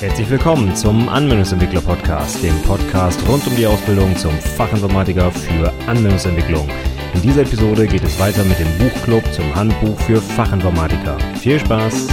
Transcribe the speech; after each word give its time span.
Herzlich 0.00 0.30
willkommen 0.30 0.76
zum 0.76 1.08
Anwendungsentwickler 1.08 1.80
Podcast, 1.80 2.40
dem 2.40 2.54
Podcast 2.62 3.20
rund 3.28 3.44
um 3.48 3.56
die 3.56 3.66
Ausbildung 3.66 4.14
zum 4.16 4.30
Fachinformatiker 4.30 5.32
für 5.32 5.72
Anwendungsentwicklung. 5.88 6.68
In 7.14 7.22
dieser 7.22 7.42
Episode 7.42 7.84
geht 7.88 8.04
es 8.04 8.16
weiter 8.20 8.44
mit 8.44 8.60
dem 8.60 8.68
Buchclub 8.78 9.24
zum 9.32 9.52
Handbuch 9.56 9.98
für 9.98 10.22
Fachinformatiker. 10.22 11.18
Viel 11.40 11.58
Spaß! 11.58 12.06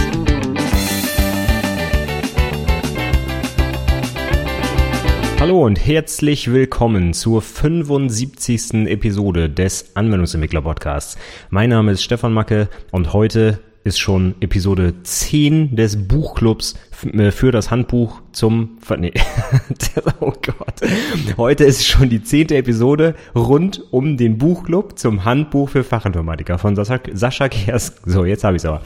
Hallo 5.38 5.64
und 5.64 5.86
herzlich 5.86 6.50
willkommen 6.50 7.12
zur 7.12 7.40
75. 7.40 8.88
Episode 8.88 9.48
des 9.48 9.94
Anwendungsentwickler 9.94 10.62
Podcasts. 10.62 11.16
Mein 11.50 11.70
Name 11.70 11.92
ist 11.92 12.02
Stefan 12.02 12.32
Macke 12.32 12.68
und 12.90 13.12
heute 13.12 13.60
ist 13.86 14.00
schon 14.00 14.34
Episode 14.40 14.94
10 15.04 15.76
des 15.76 16.08
Buchclubs 16.08 16.74
äh, 17.12 17.30
für 17.30 17.52
das 17.52 17.70
Handbuch 17.70 18.20
zum, 18.32 18.78
nee, 18.98 19.12
oh 20.20 20.32
Gott. 20.32 20.80
Heute 21.36 21.64
ist 21.64 21.86
schon 21.86 22.08
die 22.08 22.20
zehnte 22.20 22.56
Episode 22.56 23.14
rund 23.36 23.80
um 23.92 24.16
den 24.16 24.38
Buchclub 24.38 24.98
zum 24.98 25.24
Handbuch 25.24 25.68
für 25.68 25.84
Fachinformatiker 25.84 26.58
von 26.58 26.74
Sascha, 26.74 26.98
Sascha 27.12 27.48
Kersk. 27.48 28.02
So, 28.04 28.24
jetzt 28.24 28.42
habe 28.42 28.56
ich 28.56 28.62
es 28.62 28.66
aber. 28.66 28.82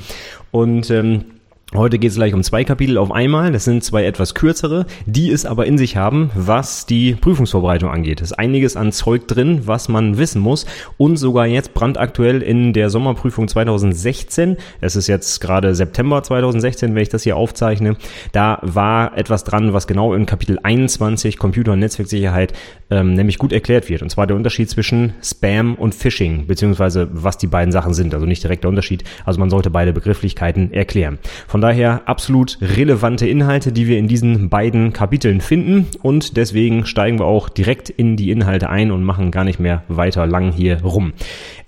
Und 0.50 0.90
ähm, 0.90 1.24
Heute 1.72 2.00
geht 2.00 2.10
es 2.10 2.16
gleich 2.16 2.34
um 2.34 2.42
zwei 2.42 2.64
Kapitel 2.64 2.98
auf 2.98 3.12
einmal. 3.12 3.52
Das 3.52 3.64
sind 3.64 3.84
zwei 3.84 4.04
etwas 4.04 4.34
kürzere, 4.34 4.86
die 5.06 5.30
es 5.30 5.46
aber 5.46 5.66
in 5.66 5.78
sich 5.78 5.96
haben, 5.96 6.32
was 6.34 6.84
die 6.84 7.14
Prüfungsvorbereitung 7.14 7.88
angeht. 7.88 8.20
Es 8.20 8.32
ist 8.32 8.38
einiges 8.40 8.74
an 8.74 8.90
Zeug 8.90 9.28
drin, 9.28 9.60
was 9.66 9.88
man 9.88 10.18
wissen 10.18 10.42
muss 10.42 10.66
und 10.96 11.16
sogar 11.16 11.46
jetzt 11.46 11.72
brandaktuell 11.72 12.42
in 12.42 12.72
der 12.72 12.90
Sommerprüfung 12.90 13.46
2016. 13.46 14.56
Es 14.80 14.96
ist 14.96 15.06
jetzt 15.06 15.40
gerade 15.40 15.76
September 15.76 16.24
2016, 16.24 16.92
wenn 16.92 17.02
ich 17.02 17.08
das 17.08 17.22
hier 17.22 17.36
aufzeichne. 17.36 17.94
Da 18.32 18.58
war 18.62 19.16
etwas 19.16 19.44
dran, 19.44 19.72
was 19.72 19.86
genau 19.86 20.12
in 20.12 20.26
Kapitel 20.26 20.58
21 20.60 21.38
Computer- 21.38 21.74
und 21.74 21.78
Netzwerksicherheit 21.78 22.52
ähm, 22.90 23.14
nämlich 23.14 23.38
gut 23.38 23.52
erklärt 23.52 23.88
wird. 23.88 24.02
Und 24.02 24.10
zwar 24.10 24.26
der 24.26 24.34
Unterschied 24.34 24.68
zwischen 24.68 25.12
Spam 25.22 25.76
und 25.76 25.94
Phishing, 25.94 26.48
beziehungsweise 26.48 27.08
was 27.12 27.38
die 27.38 27.46
beiden 27.46 27.70
Sachen 27.70 27.94
sind. 27.94 28.12
Also 28.12 28.26
nicht 28.26 28.42
direkt 28.42 28.64
der 28.64 28.70
Unterschied. 28.70 29.04
Also 29.24 29.38
man 29.38 29.50
sollte 29.50 29.70
beide 29.70 29.92
Begrifflichkeiten 29.92 30.72
erklären. 30.72 31.20
Von 31.46 31.59
von 31.60 31.68
daher 31.68 32.08
absolut 32.08 32.56
relevante 32.62 33.28
Inhalte, 33.28 33.70
die 33.70 33.86
wir 33.86 33.98
in 33.98 34.08
diesen 34.08 34.48
beiden 34.48 34.94
Kapiteln 34.94 35.42
finden 35.42 35.88
und 36.00 36.38
deswegen 36.38 36.86
steigen 36.86 37.18
wir 37.18 37.26
auch 37.26 37.50
direkt 37.50 37.90
in 37.90 38.16
die 38.16 38.30
Inhalte 38.30 38.70
ein 38.70 38.90
und 38.90 39.04
machen 39.04 39.30
gar 39.30 39.44
nicht 39.44 39.60
mehr 39.60 39.82
weiter 39.86 40.26
lang 40.26 40.52
hier 40.52 40.80
rum. 40.82 41.12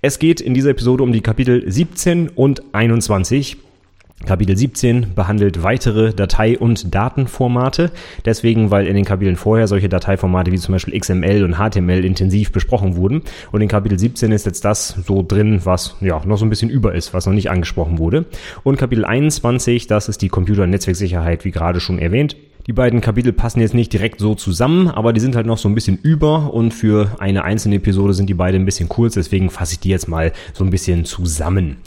Es 0.00 0.18
geht 0.18 0.40
in 0.40 0.54
dieser 0.54 0.70
Episode 0.70 1.02
um 1.02 1.12
die 1.12 1.20
Kapitel 1.20 1.70
17 1.70 2.30
und 2.30 2.62
21. 2.74 3.58
Kapitel 4.26 4.56
17 4.56 5.14
behandelt 5.14 5.62
weitere 5.62 6.12
Datei- 6.12 6.58
und 6.58 6.94
Datenformate. 6.94 7.90
Deswegen, 8.24 8.70
weil 8.70 8.86
in 8.86 8.94
den 8.94 9.04
Kapiteln 9.04 9.36
vorher 9.36 9.66
solche 9.66 9.88
Dateiformate 9.88 10.52
wie 10.52 10.58
zum 10.58 10.72
Beispiel 10.72 10.98
XML 10.98 11.44
und 11.44 11.56
HTML 11.56 12.04
intensiv 12.04 12.52
besprochen 12.52 12.96
wurden. 12.96 13.22
Und 13.50 13.60
in 13.60 13.68
Kapitel 13.68 13.98
17 13.98 14.32
ist 14.32 14.46
jetzt 14.46 14.64
das 14.64 14.88
so 14.88 15.24
drin, 15.26 15.60
was 15.64 15.96
ja 16.00 16.20
noch 16.24 16.38
so 16.38 16.46
ein 16.46 16.50
bisschen 16.50 16.70
über 16.70 16.94
ist, 16.94 17.14
was 17.14 17.26
noch 17.26 17.32
nicht 17.32 17.50
angesprochen 17.50 17.98
wurde. 17.98 18.24
Und 18.62 18.76
Kapitel 18.76 19.04
21, 19.04 19.86
das 19.86 20.08
ist 20.08 20.22
die 20.22 20.28
Computer- 20.28 20.62
und 20.62 20.70
Netzwerksicherheit, 20.70 21.44
wie 21.44 21.50
gerade 21.50 21.80
schon 21.80 21.98
erwähnt. 21.98 22.36
Die 22.68 22.72
beiden 22.72 23.00
Kapitel 23.00 23.32
passen 23.32 23.60
jetzt 23.60 23.74
nicht 23.74 23.92
direkt 23.92 24.20
so 24.20 24.36
zusammen, 24.36 24.86
aber 24.86 25.12
die 25.12 25.18
sind 25.20 25.34
halt 25.34 25.46
noch 25.46 25.58
so 25.58 25.68
ein 25.68 25.74
bisschen 25.74 25.98
über 26.00 26.54
und 26.54 26.72
für 26.72 27.16
eine 27.18 27.42
einzelne 27.42 27.76
Episode 27.76 28.14
sind 28.14 28.28
die 28.28 28.34
beide 28.34 28.56
ein 28.56 28.64
bisschen 28.64 28.88
kurz, 28.88 29.14
deswegen 29.14 29.50
fasse 29.50 29.74
ich 29.74 29.80
die 29.80 29.88
jetzt 29.88 30.08
mal 30.08 30.32
so 30.52 30.62
ein 30.62 30.70
bisschen 30.70 31.04
zusammen. 31.04 31.78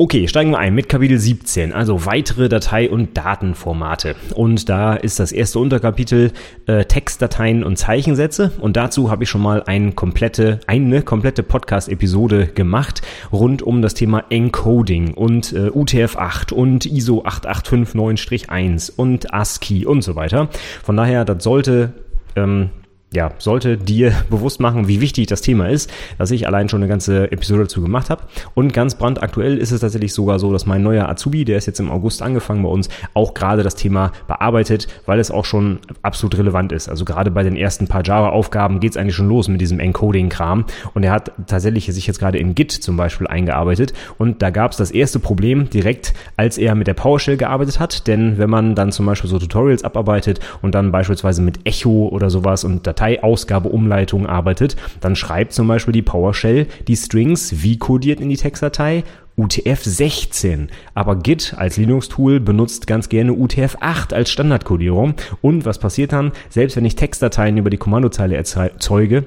Okay, 0.00 0.28
steigen 0.28 0.52
wir 0.52 0.58
ein 0.58 0.76
mit 0.76 0.88
Kapitel 0.88 1.18
17, 1.18 1.72
also 1.72 2.06
weitere 2.06 2.48
Datei- 2.48 2.88
und 2.88 3.16
Datenformate. 3.16 4.14
Und 4.36 4.68
da 4.68 4.94
ist 4.94 5.18
das 5.18 5.32
erste 5.32 5.58
Unterkapitel 5.58 6.30
äh, 6.66 6.84
Textdateien 6.84 7.64
und 7.64 7.78
Zeichensätze. 7.78 8.52
Und 8.60 8.76
dazu 8.76 9.10
habe 9.10 9.24
ich 9.24 9.28
schon 9.28 9.42
mal 9.42 9.64
eine 9.64 9.90
komplette, 9.90 10.60
eine 10.68 11.02
komplette 11.02 11.42
Podcast-Episode 11.42 12.46
gemacht 12.46 13.02
rund 13.32 13.60
um 13.60 13.82
das 13.82 13.94
Thema 13.94 14.22
Encoding 14.30 15.14
und 15.14 15.52
äh, 15.52 15.70
UTF-8 15.70 16.52
und 16.52 16.86
ISO 16.86 17.24
8859-1 17.24 18.92
und 18.94 19.34
ASCII 19.34 19.84
und 19.84 20.02
so 20.02 20.14
weiter. 20.14 20.48
Von 20.84 20.96
daher, 20.96 21.24
das 21.24 21.42
sollte 21.42 21.92
ähm, 22.36 22.70
ja, 23.12 23.32
sollte 23.38 23.78
dir 23.78 24.12
bewusst 24.30 24.60
machen, 24.60 24.88
wie 24.88 25.00
wichtig 25.00 25.26
das 25.26 25.40
Thema 25.40 25.68
ist, 25.68 25.90
dass 26.18 26.30
ich 26.30 26.46
allein 26.46 26.68
schon 26.68 26.82
eine 26.82 26.88
ganze 26.88 27.30
Episode 27.32 27.62
dazu 27.62 27.80
gemacht 27.80 28.10
habe. 28.10 28.22
Und 28.54 28.72
ganz 28.72 28.96
brandaktuell 28.96 29.56
ist 29.56 29.72
es 29.72 29.80
tatsächlich 29.80 30.12
sogar 30.12 30.38
so, 30.38 30.52
dass 30.52 30.66
mein 30.66 30.82
neuer 30.82 31.08
Azubi, 31.08 31.44
der 31.44 31.56
ist 31.56 31.66
jetzt 31.66 31.80
im 31.80 31.90
August 31.90 32.22
angefangen 32.22 32.62
bei 32.62 32.68
uns, 32.68 32.88
auch 33.14 33.34
gerade 33.34 33.62
das 33.62 33.76
Thema 33.76 34.12
bearbeitet, 34.26 34.88
weil 35.06 35.20
es 35.20 35.30
auch 35.30 35.44
schon 35.44 35.78
absolut 36.02 36.36
relevant 36.36 36.72
ist. 36.72 36.88
Also 36.88 37.04
gerade 37.04 37.30
bei 37.30 37.42
den 37.42 37.56
ersten 37.56 37.88
paar 37.88 38.04
Java-Aufgaben 38.04 38.80
geht 38.80 38.92
es 38.92 38.96
eigentlich 38.96 39.16
schon 39.16 39.28
los 39.28 39.48
mit 39.48 39.60
diesem 39.60 39.80
Encoding-Kram. 39.80 40.66
Und 40.92 41.02
er 41.02 41.12
hat 41.12 41.32
tatsächlich 41.46 41.86
sich 41.86 42.06
jetzt 42.06 42.18
gerade 42.18 42.38
in 42.38 42.54
Git 42.54 42.72
zum 42.72 42.96
Beispiel 42.96 43.26
eingearbeitet. 43.26 43.94
Und 44.18 44.42
da 44.42 44.50
gab 44.50 44.72
es 44.72 44.76
das 44.76 44.90
erste 44.90 45.18
Problem 45.18 45.70
direkt, 45.70 46.12
als 46.36 46.58
er 46.58 46.74
mit 46.74 46.86
der 46.86 46.94
PowerShell 46.94 47.38
gearbeitet 47.38 47.80
hat. 47.80 48.06
Denn 48.06 48.36
wenn 48.36 48.50
man 48.50 48.74
dann 48.74 48.92
zum 48.92 49.06
Beispiel 49.06 49.30
so 49.30 49.38
Tutorials 49.38 49.82
abarbeitet 49.82 50.40
und 50.60 50.74
dann 50.74 50.92
beispielsweise 50.92 51.40
mit 51.40 51.60
Echo 51.64 52.08
oder 52.08 52.28
sowas 52.28 52.64
und 52.64 52.86
Dateiausgabeumleitung 52.98 54.26
arbeitet, 54.26 54.76
dann 55.00 55.16
schreibt 55.16 55.52
zum 55.52 55.68
Beispiel 55.68 55.92
die 55.92 56.02
PowerShell 56.02 56.66
die 56.86 56.96
Strings 56.96 57.62
wie 57.62 57.78
kodiert 57.78 58.20
in 58.20 58.28
die 58.28 58.36
Textdatei 58.36 59.04
UTF-16. 59.36 60.66
Aber 60.94 61.16
Git 61.16 61.54
als 61.56 61.76
Linux-Tool 61.76 62.40
benutzt 62.40 62.88
ganz 62.88 63.08
gerne 63.08 63.32
UTF-8 63.32 64.12
als 64.12 64.32
Standardkodierung. 64.32 65.14
Und 65.40 65.64
was 65.64 65.78
passiert 65.78 66.12
dann? 66.12 66.32
Selbst 66.48 66.76
wenn 66.76 66.84
ich 66.84 66.96
Textdateien 66.96 67.56
über 67.56 67.70
die 67.70 67.76
Kommandozeile 67.76 68.34
erzeuge, 68.34 69.24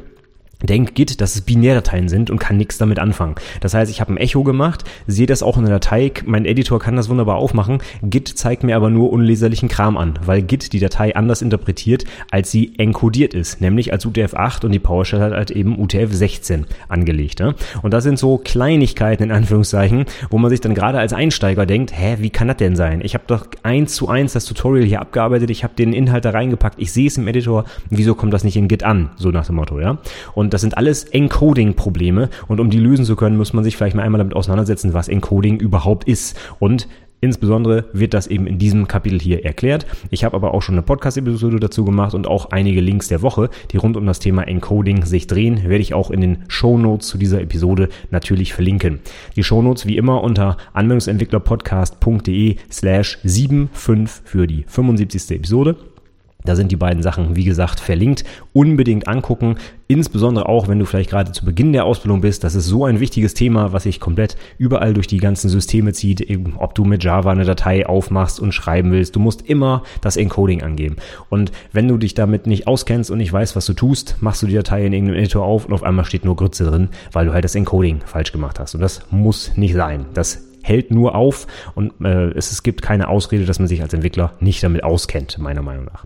denkt 0.64 0.96
Git, 0.96 1.22
dass 1.22 1.36
es 1.36 1.42
Binärdateien 1.42 2.10
sind 2.10 2.30
und 2.30 2.40
kann 2.40 2.58
nichts 2.58 2.78
damit 2.78 3.00
anfangen. 3.00 3.36
Das 3.60 3.74
heißt, 3.74 3.92
ich 3.92 4.02
habe 4.02 4.14
ein 4.14 4.18
Echo 4.18 4.44
gemacht, 4.44 4.84
sehe 5.08 5.26
das 5.26 5.44
auch 5.44 5.58
in 5.58 5.66
der 5.66 5.74
Datei, 5.74 6.12
mein 6.26 6.46
Editor 6.46 6.80
kann 6.80 6.96
das 6.96 7.10
wunderbar 7.10 7.36
aufmachen, 7.36 7.80
Git 8.04 8.28
zeigt 8.28 8.64
mir 8.64 8.76
aber 8.76 8.90
nur 8.90 9.12
unleserlichen 9.12 9.70
Kram 9.70 9.98
an, 9.98 10.20
weil 10.26 10.42
Git 10.42 10.74
die 10.74 10.80
Datei 10.80 11.16
anders 11.16 11.42
interpretiert, 11.42 12.06
als 12.30 12.52
sie 12.52 12.74
encodiert 12.78 13.34
ist, 13.34 13.62
nämlich 13.62 13.94
als 13.94 14.06
UTF-8 14.06 14.66
und 14.66 14.72
die 14.72 14.80
PowerShell 14.80 15.22
hat 15.22 15.34
halt 15.34 15.52
eben 15.52 15.80
UTF-16 15.80 16.66
angelegt. 16.88 17.40
Ne? 17.40 17.56
Und 17.82 17.94
das 17.94 18.04
sind 18.04 18.20
so 18.20 18.38
Kleinigkeiten 18.38 19.24
in 19.24 19.32
Anführungszeichen, 19.32 20.06
wo 20.30 20.38
man 20.38 20.50
sich 20.50 20.62
dann 20.62 20.76
gerade 20.76 21.00
als 21.00 21.14
Einsteiger 21.14 21.66
denkt, 21.66 21.92
hä, 21.98 22.18
wie 22.20 22.30
kann 22.30 22.48
das 22.48 22.58
denn 22.58 22.76
sein? 22.76 23.02
Ich 23.04 23.14
habe 23.14 23.24
doch 23.28 23.48
eins 23.64 23.96
zu 23.96 24.08
eins 24.08 24.34
das 24.34 24.46
Tutorial 24.46 24.86
hier 24.86 25.02
abgearbeitet, 25.02 25.50
ich 25.50 25.64
habe 25.64 25.74
den 25.76 25.94
Inhalt 25.94 26.26
da 26.26 26.32
reingepackt, 26.32 26.76
ich 26.80 26.92
sehe 26.92 27.08
es 27.08 27.18
im 27.18 27.28
Editor, 27.28 27.66
wieso 27.90 28.16
kommt 28.16 28.34
das 28.34 28.44
nicht 28.44 28.58
in 28.58 28.68
Git 28.68 28.84
an? 28.84 29.10
So 29.16 29.30
nach 29.30 29.46
dem 29.46 29.56
Motto, 29.56 29.80
ja. 29.80 29.98
Und 30.34 30.51
das 30.54 30.62
sind 30.62 30.78
alles 30.78 31.04
Encoding-Probleme 31.06 32.30
und 32.48 32.60
um 32.60 32.70
die 32.70 32.80
lösen 32.80 33.06
zu 33.06 33.16
können, 33.16 33.38
muss 33.38 33.54
man 33.54 33.64
sich 33.64 33.76
vielleicht 33.76 33.96
mal 33.96 34.04
einmal 34.04 34.20
damit 34.20 34.36
auseinandersetzen, 34.36 34.94
was 34.94 35.08
Encoding 35.08 35.60
überhaupt 35.60 36.08
ist. 36.08 36.38
Und 36.60 36.88
Insbesondere 37.24 37.86
wird 37.94 38.16
das 38.16 38.26
eben 38.26 38.48
in 38.48 38.58
diesem 38.58 38.88
Kapitel 38.88 39.22
hier 39.22 39.46
erklärt. 39.46 39.86
Ich 40.10 40.24
habe 40.24 40.36
aber 40.36 40.56
auch 40.56 40.64
schon 40.64 40.74
eine 40.74 40.82
Podcast-Episode 40.82 41.60
dazu 41.60 41.86
gemacht 41.86 42.16
und 42.16 42.26
auch 42.26 42.50
einige 42.50 42.82
Links 42.82 43.10
der 43.10 43.22
Woche, 43.22 43.52
die 43.72 43.78
rund 43.78 43.96
um 43.96 44.08
das 44.08 44.18
Thema 44.18 44.42
Encoding 44.48 45.06
sich 45.06 45.28
drehen, 45.28 45.62
werde 45.64 45.84
ich 45.84 45.94
auch 45.94 46.10
in 46.10 46.20
den 46.20 46.46
Show 46.48 46.80
Notes 46.80 47.08
zu 47.08 47.20
dieser 47.20 47.40
Episode 47.40 47.90
natürlich 48.10 48.56
verlinken. 48.56 49.02
Die 49.36 49.44
Show 49.44 49.62
Notes 49.62 49.86
wie 49.86 49.98
immer 49.98 50.24
unter 50.24 50.58
anwendungsentwicklerpodcast.de 50.74 52.56
slash 52.72 53.20
75 53.22 54.22
für 54.26 54.48
die 54.48 54.66
75. 54.68 55.30
Episode. 55.38 55.76
Da 56.46 56.56
sind 56.56 56.72
die 56.72 56.76
beiden 56.76 57.04
Sachen, 57.04 57.36
wie 57.36 57.44
gesagt, 57.44 57.80
verlinkt. 57.80 58.24
Unbedingt 58.54 59.08
angucken. 59.08 59.56
Insbesondere 59.88 60.48
auch, 60.48 60.68
wenn 60.68 60.80
du 60.80 60.86
vielleicht 60.86 61.10
gerade 61.10 61.32
zu 61.32 61.46
Beginn 61.46 61.74
der 61.74 61.86
Ausbildung 61.86 62.22
bist. 62.22 62.44
Das 62.44 62.56
ist 62.56 62.66
so 62.66 62.86
ein 62.86 63.00
wichtiges 63.00 63.34
Thema, 63.34 63.74
was 63.74 63.84
sich 63.84 64.00
komplett 64.00 64.38
überall 64.58 64.94
durch 64.94 65.08
die 65.08 65.18
ganzen 65.18 65.50
Systeme 65.50 65.94
zieht. 65.94 66.22
Eben, 66.22 66.54
ob 66.58 66.76
du 66.76 66.86
mit 66.86 67.04
Java 67.04 67.32
eine 67.32 67.46
Datei 67.46 67.86
aufmachst 67.86 68.40
und 68.40 68.54
schreiben 68.54 68.92
willst. 68.92 69.16
Du 69.16 69.20
musst 69.20 69.42
immer 69.42 69.84
das 70.02 70.18
Encoding 70.18 70.62
angeben. 70.62 70.96
Und 71.30 71.52
wenn 71.74 71.88
du 71.88 71.98
dich 71.98 72.14
damit 72.14 72.48
nicht 72.48 72.68
auskennst 72.68 73.12
und 73.12 73.18
nicht 73.18 73.34
weißt, 73.34 73.56
was 73.56 73.66
du 73.66 73.74
tust, 73.74 74.18
machst 74.22 74.42
du 74.42 74.48
die 74.48 74.56
Datei 74.56 74.86
in 74.86 74.94
irgendeinem 74.94 75.20
Editor 75.20 75.44
auf 75.44 75.66
und 75.66 75.74
auf 75.74 75.84
einmal 75.84 76.06
steht 76.06 76.26
nur 76.26 76.36
Grütze 76.36 76.66
drin, 76.66 76.90
weil 77.12 77.26
du 77.26 77.34
halt 77.34 77.44
das 77.44 77.56
Encoding 77.56 78.02
falsch 78.06 78.32
gemacht 78.32 78.60
hast. 78.60 78.76
Und 78.76 78.82
das 78.82 79.02
muss 79.12 79.56
nicht 79.58 79.74
sein. 79.74 80.06
Das 80.14 80.51
hält 80.64 80.92
nur 80.92 81.16
auf 81.16 81.48
und 81.76 81.94
äh, 82.04 82.30
es, 82.32 82.52
es 82.52 82.64
gibt 82.64 82.82
keine 82.82 83.10
Ausrede, 83.10 83.46
dass 83.46 83.60
man 83.60 83.68
sich 83.68 83.82
als 83.82 83.94
Entwickler 83.94 84.34
nicht 84.40 84.64
damit 84.64 84.84
auskennt, 84.84 85.38
meiner 85.38 85.62
Meinung 85.62 85.86
nach. 85.86 86.06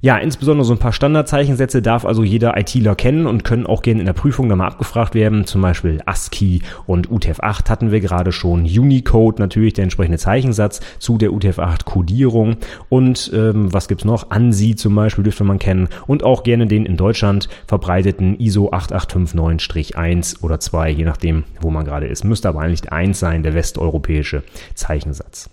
Ja, 0.00 0.16
insbesondere 0.16 0.64
so 0.64 0.72
ein 0.72 0.78
paar 0.78 0.92
Standardzeichensätze 0.92 1.82
darf 1.82 2.04
also 2.04 2.22
jeder 2.22 2.56
ITler 2.56 2.94
kennen 2.94 3.26
und 3.26 3.42
können 3.42 3.66
auch 3.66 3.82
gerne 3.82 4.00
in 4.00 4.06
der 4.06 4.12
Prüfung 4.12 4.48
dann 4.48 4.58
mal 4.58 4.68
abgefragt 4.68 5.14
werden. 5.14 5.44
Zum 5.44 5.60
Beispiel 5.60 6.00
ASCII 6.06 6.62
und 6.86 7.10
UTF-8 7.10 7.68
hatten 7.68 7.90
wir 7.90 8.00
gerade 8.00 8.30
schon. 8.30 8.62
Unicode 8.62 9.40
natürlich 9.42 9.72
der 9.72 9.84
entsprechende 9.84 10.18
Zeichensatz 10.18 10.80
zu 11.00 11.18
der 11.18 11.30
UTF-8-Kodierung. 11.30 12.58
Und 12.88 13.32
ähm, 13.34 13.72
was 13.72 13.88
gibt's 13.88 14.04
noch? 14.04 14.30
ANSI 14.30 14.76
zum 14.76 14.94
Beispiel 14.94 15.24
dürfte 15.24 15.44
man 15.44 15.58
kennen. 15.58 15.88
Und 16.06 16.22
auch 16.22 16.44
gerne 16.44 16.68
den 16.68 16.86
in 16.86 16.96
Deutschland 16.96 17.48
verbreiteten 17.66 18.38
ISO 18.38 18.70
8859-1 18.70 20.42
oder 20.42 20.60
2, 20.60 20.90
je 20.90 21.04
nachdem, 21.04 21.44
wo 21.60 21.70
man 21.70 21.84
gerade 21.84 22.06
ist. 22.06 22.24
Müsste 22.24 22.48
aber 22.48 22.60
eigentlich 22.60 22.92
1 22.92 23.18
sein, 23.18 23.42
der 23.42 23.54
westeuropäische 23.54 24.44
Zeichensatz. 24.74 25.50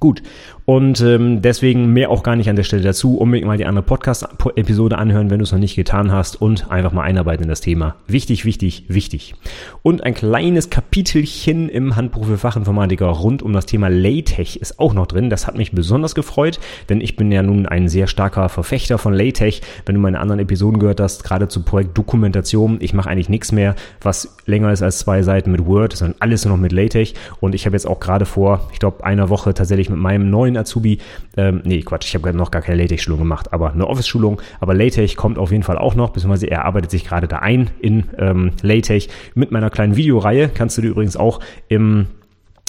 Gut. 0.00 0.22
Und 0.64 1.00
ähm, 1.00 1.42
deswegen 1.42 1.92
mehr 1.92 2.10
auch 2.10 2.22
gar 2.22 2.36
nicht 2.36 2.48
an 2.48 2.56
der 2.56 2.62
Stelle 2.62 2.82
dazu. 2.82 3.18
Unbedingt 3.18 3.46
mal 3.46 3.58
die 3.58 3.66
andere 3.66 3.84
Podcast-Episode 3.84 4.96
anhören, 4.96 5.28
wenn 5.28 5.38
du 5.38 5.42
es 5.42 5.52
noch 5.52 5.58
nicht 5.58 5.74
getan 5.74 6.12
hast 6.12 6.40
und 6.40 6.70
einfach 6.70 6.92
mal 6.92 7.02
einarbeiten 7.02 7.42
in 7.42 7.48
das 7.48 7.60
Thema. 7.60 7.96
Wichtig, 8.06 8.44
wichtig, 8.44 8.84
wichtig. 8.88 9.34
Und 9.82 10.04
ein 10.04 10.14
kleines 10.14 10.70
Kapitelchen 10.70 11.68
im 11.68 11.96
Handbuch 11.96 12.26
für 12.26 12.38
Fachinformatiker 12.38 13.06
rund 13.06 13.42
um 13.42 13.52
das 13.52 13.66
Thema 13.66 13.88
LaTeX 13.90 14.56
ist 14.56 14.78
auch 14.78 14.94
noch 14.94 15.06
drin. 15.06 15.30
Das 15.30 15.46
hat 15.46 15.56
mich 15.56 15.72
besonders 15.72 16.14
gefreut, 16.14 16.60
denn 16.88 17.00
ich 17.00 17.16
bin 17.16 17.32
ja 17.32 17.42
nun 17.42 17.66
ein 17.66 17.88
sehr 17.88 18.06
starker 18.06 18.48
Verfechter 18.48 18.98
von 18.98 19.14
LaTeX. 19.14 19.60
Wenn 19.84 19.96
du 19.96 20.00
meine 20.00 20.20
anderen 20.20 20.40
Episoden 20.40 20.78
gehört 20.78 21.00
hast, 21.00 21.24
gerade 21.24 21.48
zu 21.48 21.64
Projekt 21.64 21.98
Dokumentation, 21.98 22.78
ich 22.80 22.94
mache 22.94 23.10
eigentlich 23.10 23.28
nichts 23.28 23.50
mehr, 23.50 23.74
was 24.00 24.36
länger 24.46 24.72
ist 24.72 24.82
als 24.82 25.00
zwei 25.00 25.22
Seiten 25.22 25.50
mit 25.50 25.66
Word, 25.66 25.96
sondern 25.96 26.16
alles 26.20 26.44
nur 26.44 26.54
noch 26.54 26.62
mit 26.62 26.72
LaTeX. 26.72 27.14
Und 27.40 27.54
ich 27.54 27.66
habe 27.66 27.74
jetzt 27.74 27.86
auch 27.86 27.98
gerade 27.98 28.26
vor, 28.26 28.68
ich 28.72 28.78
glaube, 28.78 29.04
einer 29.04 29.28
Woche 29.28 29.54
tatsächlich 29.54 29.81
mit 29.90 29.98
meinem 29.98 30.30
neuen 30.30 30.56
Azubi, 30.56 30.98
ähm, 31.36 31.62
nee, 31.64 31.82
Quatsch, 31.82 32.06
ich 32.06 32.14
habe 32.14 32.32
noch 32.32 32.50
gar 32.50 32.62
keine 32.62 32.80
LaTeX-Schulung 32.82 33.20
gemacht, 33.20 33.52
aber 33.52 33.72
eine 33.72 33.86
Office-Schulung. 33.86 34.40
Aber 34.60 34.74
LaTeX 34.74 35.16
kommt 35.16 35.38
auf 35.38 35.50
jeden 35.50 35.62
Fall 35.62 35.78
auch 35.78 35.94
noch, 35.94 36.10
beziehungsweise 36.10 36.46
er 36.46 36.64
arbeitet 36.64 36.90
sich 36.90 37.04
gerade 37.04 37.28
da 37.28 37.38
ein 37.38 37.70
in 37.80 38.04
ähm, 38.18 38.52
LaTeX 38.62 39.08
mit 39.34 39.50
meiner 39.50 39.70
kleinen 39.70 39.96
Videoreihe. 39.96 40.48
Kannst 40.48 40.78
du 40.78 40.82
dir 40.82 40.88
übrigens 40.88 41.16
auch 41.16 41.40
im 41.68 42.06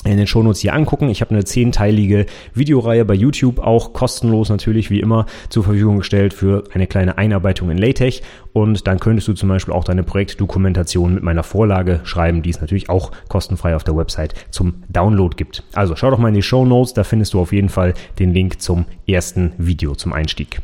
in 0.06 0.18
den 0.18 0.28
Shownotes 0.28 0.62
hier 0.62 0.74
angucken. 0.74 1.10
Ich 1.10 1.22
habe 1.22 1.32
eine 1.32 1.44
zehnteilige 1.44 2.26
Videoreihe 2.54 3.06
bei 3.06 3.14
YouTube, 3.14 3.60
auch 3.60 3.94
kostenlos 3.94 4.50
natürlich 4.50 4.90
wie 4.90 5.00
immer 5.00 5.26
zur 5.50 5.64
Verfügung 5.64 5.98
gestellt 5.98 6.34
für 6.34 6.64
eine 6.74 6.88
kleine 6.88 7.18
Einarbeitung 7.18 7.70
in 7.70 7.78
LaTeX. 7.78 8.22
Und 8.54 8.88
dann 8.88 9.00
könntest 9.00 9.28
du 9.28 9.34
zum 9.34 9.50
Beispiel 9.50 9.74
auch 9.74 9.84
deine 9.84 10.04
Projektdokumentation 10.04 11.16
mit 11.16 11.24
meiner 11.24 11.44
Vorlage 11.44 12.02
schreiben, 12.04 12.42
die 12.42 12.50
es 12.50 12.62
natürlich 12.62 12.90
auch 12.90 13.12
kostenfrei 13.30 13.76
auf 13.76 13.84
der 13.84 13.96
Website 13.96 14.34
zum 14.52 14.84
Download 14.90 15.36
gibt. 15.36 15.64
Also 15.74 15.96
schau 15.96 16.12
doch 16.12 16.20
mal 16.20 16.30
in 16.30 16.36
die 16.36 16.42
Shownotes, 16.42 16.94
da 16.94 17.04
findest 17.04 17.34
du 17.34 17.40
auf 17.40 17.54
jeden 17.54 17.70
Fall 17.70 17.94
den 18.20 18.34
Link 18.34 18.62
zum 18.62 18.86
ersten 19.08 19.54
Video 19.58 19.96
zum 19.96 20.14
Einstieg. 20.14 20.62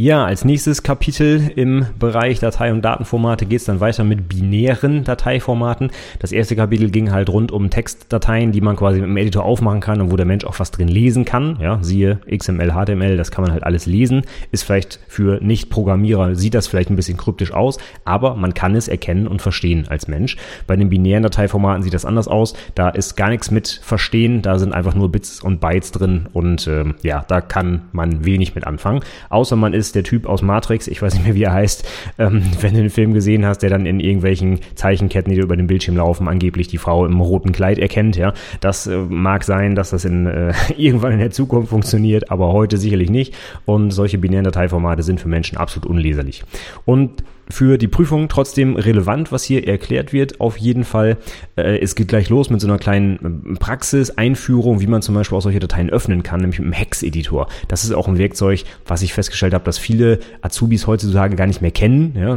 Ja, 0.00 0.24
als 0.24 0.44
nächstes 0.44 0.84
Kapitel 0.84 1.50
im 1.56 1.84
Bereich 1.98 2.38
Datei- 2.38 2.70
und 2.70 2.82
Datenformate 2.82 3.46
geht 3.46 3.58
es 3.58 3.64
dann 3.64 3.80
weiter 3.80 4.04
mit 4.04 4.28
binären 4.28 5.02
Dateiformaten. 5.02 5.90
Das 6.20 6.30
erste 6.30 6.54
Kapitel 6.54 6.90
ging 6.90 7.10
halt 7.10 7.28
rund 7.28 7.50
um 7.50 7.68
Textdateien, 7.68 8.52
die 8.52 8.60
man 8.60 8.76
quasi 8.76 9.00
mit 9.00 9.08
dem 9.08 9.16
Editor 9.16 9.44
aufmachen 9.44 9.80
kann 9.80 10.00
und 10.00 10.12
wo 10.12 10.16
der 10.16 10.24
Mensch 10.24 10.44
auch 10.44 10.60
was 10.60 10.70
drin 10.70 10.86
lesen 10.86 11.24
kann. 11.24 11.58
Ja, 11.60 11.80
siehe 11.82 12.20
XML, 12.30 12.74
HTML, 12.74 13.16
das 13.16 13.32
kann 13.32 13.42
man 13.42 13.50
halt 13.50 13.64
alles 13.64 13.86
lesen. 13.86 14.22
Ist 14.52 14.62
vielleicht 14.62 15.00
für 15.08 15.40
Nicht-Programmierer, 15.42 16.36
sieht 16.36 16.54
das 16.54 16.68
vielleicht 16.68 16.90
ein 16.90 16.96
bisschen 16.96 17.16
kryptisch 17.16 17.52
aus, 17.52 17.78
aber 18.04 18.36
man 18.36 18.54
kann 18.54 18.76
es 18.76 18.86
erkennen 18.86 19.26
und 19.26 19.42
verstehen 19.42 19.88
als 19.88 20.06
Mensch. 20.06 20.36
Bei 20.68 20.76
den 20.76 20.90
binären 20.90 21.24
Dateiformaten 21.24 21.82
sieht 21.82 21.94
das 21.94 22.04
anders 22.04 22.28
aus. 22.28 22.54
Da 22.76 22.88
ist 22.90 23.16
gar 23.16 23.30
nichts 23.30 23.50
mit 23.50 23.80
Verstehen, 23.82 24.42
da 24.42 24.60
sind 24.60 24.72
einfach 24.74 24.94
nur 24.94 25.10
Bits 25.10 25.42
und 25.42 25.60
Bytes 25.60 25.90
drin 25.90 26.28
und 26.32 26.68
ähm, 26.68 26.94
ja, 27.02 27.24
da 27.26 27.40
kann 27.40 27.88
man 27.90 28.24
wenig 28.24 28.54
mit 28.54 28.64
anfangen. 28.64 29.00
Außer 29.28 29.56
man 29.56 29.74
ist 29.74 29.87
ist 29.88 29.94
der 29.94 30.04
Typ 30.04 30.26
aus 30.26 30.42
Matrix, 30.42 30.86
ich 30.86 31.00
weiß 31.00 31.14
nicht 31.14 31.24
mehr, 31.24 31.34
wie 31.34 31.42
er 31.42 31.52
heißt, 31.52 31.88
ähm, 32.18 32.42
wenn 32.60 32.74
du 32.74 32.80
den 32.80 32.90
Film 32.90 33.14
gesehen 33.14 33.44
hast, 33.44 33.58
der 33.58 33.70
dann 33.70 33.86
in 33.86 34.00
irgendwelchen 34.00 34.60
Zeichenketten, 34.74 35.32
die 35.32 35.40
über 35.40 35.56
den 35.56 35.66
Bildschirm 35.66 35.96
laufen, 35.96 36.28
angeblich 36.28 36.68
die 36.68 36.78
Frau 36.78 37.06
im 37.06 37.20
roten 37.20 37.52
Kleid 37.52 37.78
erkennt, 37.78 38.16
ja. 38.16 38.34
Das 38.60 38.86
äh, 38.86 38.96
mag 38.96 39.44
sein, 39.44 39.74
dass 39.74 39.90
das 39.90 40.04
in, 40.04 40.26
äh, 40.26 40.52
irgendwann 40.76 41.12
in 41.12 41.18
der 41.18 41.30
Zukunft 41.30 41.70
funktioniert, 41.70 42.30
aber 42.30 42.52
heute 42.52 42.76
sicherlich 42.76 43.10
nicht. 43.10 43.34
Und 43.64 43.90
solche 43.90 44.18
binären 44.18 44.44
Dateiformate 44.44 45.02
sind 45.02 45.20
für 45.20 45.28
Menschen 45.28 45.58
absolut 45.58 45.88
unleserlich. 45.88 46.44
Und 46.84 47.22
für 47.50 47.78
die 47.78 47.88
Prüfung 47.88 48.28
trotzdem 48.28 48.76
relevant, 48.76 49.32
was 49.32 49.44
hier 49.44 49.66
erklärt 49.66 50.12
wird. 50.12 50.40
Auf 50.40 50.56
jeden 50.56 50.84
Fall. 50.84 51.16
Äh, 51.56 51.78
es 51.78 51.94
geht 51.94 52.08
gleich 52.08 52.28
los 52.28 52.50
mit 52.50 52.60
so 52.60 52.66
einer 52.66 52.78
kleinen 52.78 53.54
äh, 53.54 53.58
Praxis-Einführung, 53.58 54.80
wie 54.80 54.86
man 54.86 55.02
zum 55.02 55.14
Beispiel 55.14 55.36
auch 55.38 55.42
solche 55.42 55.58
Dateien 55.58 55.90
öffnen 55.90 56.22
kann, 56.22 56.40
nämlich 56.40 56.58
mit 56.58 56.66
einem 56.66 56.74
Hex-Editor. 56.74 57.48
Das 57.68 57.84
ist 57.84 57.92
auch 57.92 58.08
ein 58.08 58.18
Werkzeug, 58.18 58.64
was 58.86 59.02
ich 59.02 59.14
festgestellt 59.14 59.54
habe, 59.54 59.64
dass 59.64 59.78
viele 59.78 60.18
Azubis 60.42 60.86
heutzutage 60.86 61.36
gar 61.36 61.46
nicht 61.46 61.62
mehr 61.62 61.70
kennen. 61.70 62.14
Ja, 62.16 62.36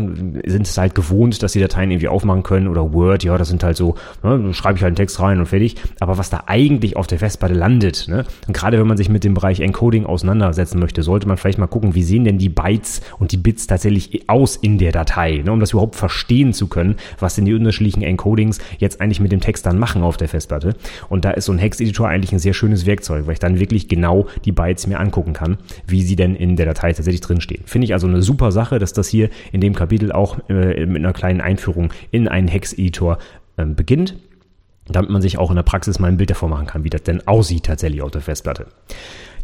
sind 0.50 0.68
es 0.68 0.78
halt 0.78 0.96
gewohnt, 0.96 1.44
dass 1.44 1.52
die 1.54 1.60
Dateien 1.60 1.92
irgendwie 1.92 2.08
aufmachen 2.08 2.44
können 2.44 2.68
oder 2.68 2.94
Word, 2.94 3.24
ja, 3.24 3.38
das 3.38 3.50
sind 3.50 3.64
halt 3.64 3.78
so, 3.78 3.96
ne, 4.24 4.54
schreibe 4.54 4.78
ich 4.78 4.84
halt 4.84 4.92
einen 4.92 4.96
Text 4.96 5.20
rein 5.20 5.40
und 5.40 5.48
fertig. 5.48 5.76
Aber 6.00 6.18
was 6.18 6.30
da 6.30 6.44
eigentlich 6.48 6.96
auf 6.96 7.08
der 7.08 7.20
Festplatte 7.20 7.54
landet, 7.54 8.08
ne, 8.08 8.26
und 8.48 8.54
gerade 8.54 8.80
wenn 8.80 8.88
man 8.88 8.98
sich 8.98 9.10
mit 9.10 9.24
dem 9.24 9.34
Bereich 9.34 9.60
Encoding 9.60 10.06
auseinandersetzen 10.06 10.80
möchte, 10.80 11.04
sollte 11.04 11.28
man 11.28 11.38
vielleicht 11.38 11.58
mal 11.58 11.68
gucken, 11.68 11.96
wie 11.96 12.04
sehen 12.04 12.24
denn 12.24 12.38
die 12.38 12.50
Bytes 12.50 13.02
und 13.20 13.32
die 13.32 13.38
Bits 13.38 13.68
tatsächlich 13.68 14.30
aus 14.30 14.56
in 14.56 14.78
der 14.78 14.92
Datei. 14.92 15.01
Datei, 15.02 15.42
ne, 15.44 15.52
um 15.52 15.60
das 15.60 15.72
überhaupt 15.72 15.96
verstehen 15.96 16.54
zu 16.54 16.68
können, 16.68 16.96
was 17.20 17.36
denn 17.36 17.46
die 17.46 17.54
unterschiedlichen 17.54 18.04
Encodings 18.04 18.60
jetzt 18.78 19.02
eigentlich 19.02 19.20
mit 19.20 19.32
dem 19.32 19.42
Text 19.42 19.66
dann 19.66 19.80
machen 19.80 20.04
auf 20.04 20.18
der 20.18 20.30
Festplatte. 20.30 20.76
Und 21.10 21.26
da 21.26 21.32
ist 21.32 21.46
so 21.46 21.52
ein 21.52 21.58
Hex-Editor 21.58 22.08
eigentlich 22.08 22.32
ein 22.32 22.40
sehr 22.40 22.54
schönes 22.54 22.86
Werkzeug, 22.86 23.26
weil 23.26 23.34
ich 23.34 23.40
dann 23.40 23.60
wirklich 23.60 23.88
genau 23.88 24.28
die 24.46 24.52
Bytes 24.52 24.88
mir 24.88 25.00
angucken 25.00 25.34
kann, 25.34 25.58
wie 25.88 26.04
sie 26.04 26.16
denn 26.16 26.36
in 26.36 26.56
der 26.56 26.66
Datei 26.66 26.94
tatsächlich 26.94 27.22
drinstehen. 27.22 27.64
Finde 27.66 27.86
ich 27.86 27.94
also 27.94 28.08
eine 28.08 28.22
super 28.22 28.52
Sache, 28.52 28.80
dass 28.80 28.94
das 28.94 29.08
hier 29.08 29.30
in 29.52 29.62
dem 29.62 29.74
Kapitel 29.74 30.12
auch 30.12 30.38
äh, 30.50 30.86
mit 30.86 30.98
einer 30.98 31.14
kleinen 31.14 31.42
Einführung 31.42 31.92
in 32.12 32.28
einen 32.28 32.48
Hex-Editor 32.48 33.18
äh, 33.58 33.66
beginnt 33.66 34.16
damit 34.88 35.10
man 35.10 35.22
sich 35.22 35.38
auch 35.38 35.50
in 35.52 35.56
der 35.56 35.64
Praxis 35.64 36.00
mal 36.00 36.08
ein 36.08 36.18
Bild 36.18 36.32
davor 36.32 36.50
machen 36.50 36.68
kann, 36.68 36.84
wie 36.84 36.90
das 36.90 37.04
denn 37.04 37.26
aussieht 37.26 37.66
tatsächlich 37.66 38.02
auf 38.02 38.12
der 38.12 38.22
Festplatte. 38.22 38.66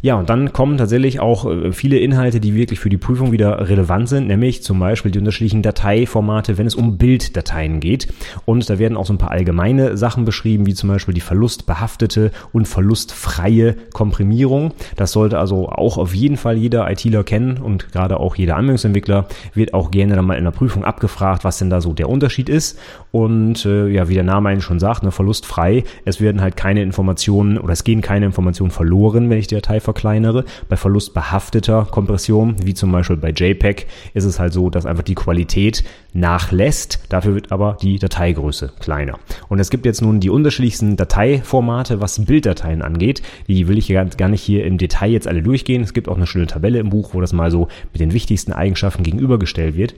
Ja, 0.00 0.14
und 0.14 0.30
dann 0.30 0.52
kommen 0.52 0.78
tatsächlich 0.78 1.20
auch 1.20 1.50
äh, 1.50 1.72
viele 1.72 1.98
Inhalte, 1.98 2.40
die 2.40 2.54
wirklich 2.54 2.78
für 2.78 2.88
die 2.88 2.96
Prüfung 2.96 3.32
wieder 3.32 3.68
relevant 3.68 4.08
sind, 4.08 4.28
nämlich 4.28 4.62
zum 4.62 4.78
Beispiel 4.78 5.10
die 5.10 5.18
unterschiedlichen 5.18 5.62
Dateiformate, 5.62 6.58
wenn 6.58 6.66
es 6.66 6.74
um 6.74 6.98
Bilddateien 6.98 7.80
geht. 7.80 8.08
Und 8.44 8.68
da 8.70 8.78
werden 8.78 8.96
auch 8.96 9.06
so 9.06 9.12
ein 9.12 9.18
paar 9.18 9.32
allgemeine 9.32 9.96
Sachen 9.96 10.24
beschrieben, 10.24 10.66
wie 10.66 10.74
zum 10.74 10.88
Beispiel 10.88 11.14
die 11.14 11.20
verlustbehaftete 11.20 12.30
und 12.52 12.68
verlustfreie 12.68 13.74
Komprimierung. 13.92 14.72
Das 14.96 15.12
sollte 15.12 15.38
also 15.38 15.68
auch 15.68 15.98
auf 15.98 16.14
jeden 16.14 16.36
Fall 16.36 16.56
jeder 16.56 16.88
ITler 16.90 17.24
kennen 17.24 17.58
und 17.58 17.90
gerade 17.92 18.20
auch 18.20 18.36
jeder 18.36 18.56
Anwendungsentwickler 18.56 19.26
wird 19.54 19.74
auch 19.74 19.90
gerne 19.90 20.14
dann 20.14 20.26
mal 20.26 20.38
in 20.38 20.44
der 20.44 20.50
Prüfung 20.52 20.84
abgefragt, 20.84 21.44
was 21.44 21.58
denn 21.58 21.70
da 21.70 21.80
so 21.80 21.92
der 21.92 22.08
Unterschied 22.08 22.48
ist. 22.48 22.78
Und 23.10 23.64
äh, 23.64 23.88
ja, 23.88 24.08
wie 24.08 24.14
der 24.14 24.24
Name 24.24 24.50
eigentlich 24.50 24.64
schon 24.64 24.78
sagt, 24.78 25.02
ne, 25.02 25.10
verlustfrei, 25.10 25.84
es 26.04 26.20
werden 26.20 26.40
halt 26.40 26.56
keine 26.56 26.82
Informationen 26.82 27.58
oder 27.58 27.72
es 27.72 27.84
gehen 27.84 28.00
keine 28.00 28.26
Informationen 28.26 28.70
verloren, 28.70 29.30
wenn 29.30 29.38
ich 29.38 29.46
die 29.46 29.54
Datei 29.54 29.80
verkleinere. 29.88 30.44
Bei 30.68 30.76
verlustbehafteter 30.76 31.86
Kompression, 31.90 32.56
wie 32.62 32.74
zum 32.74 32.92
Beispiel 32.92 33.16
bei 33.16 33.30
JPEG, 33.30 33.86
ist 34.12 34.24
es 34.24 34.38
halt 34.38 34.52
so, 34.52 34.68
dass 34.68 34.84
einfach 34.84 35.02
die 35.02 35.14
Qualität 35.14 35.82
nachlässt. 36.12 37.00
Dafür 37.08 37.34
wird 37.34 37.52
aber 37.52 37.78
die 37.80 37.98
Dateigröße 37.98 38.72
kleiner. 38.80 39.18
Und 39.48 39.60
es 39.60 39.70
gibt 39.70 39.86
jetzt 39.86 40.02
nun 40.02 40.20
die 40.20 40.30
unterschiedlichsten 40.30 40.96
Dateiformate, 40.96 42.00
was 42.00 42.24
Bilddateien 42.24 42.82
angeht. 42.82 43.22
Die 43.46 43.66
will 43.66 43.78
ich 43.78 43.88
gar 43.88 44.28
nicht 44.28 44.42
hier 44.42 44.66
im 44.66 44.76
Detail 44.76 45.10
jetzt 45.10 45.26
alle 45.26 45.42
durchgehen. 45.42 45.82
Es 45.82 45.94
gibt 45.94 46.08
auch 46.08 46.16
eine 46.16 46.26
schöne 46.26 46.46
Tabelle 46.46 46.78
im 46.78 46.90
Buch, 46.90 47.14
wo 47.14 47.20
das 47.20 47.32
mal 47.32 47.50
so 47.50 47.68
mit 47.92 48.00
den 48.00 48.12
wichtigsten 48.12 48.52
Eigenschaften 48.52 49.02
gegenübergestellt 49.02 49.76
wird. 49.76 49.94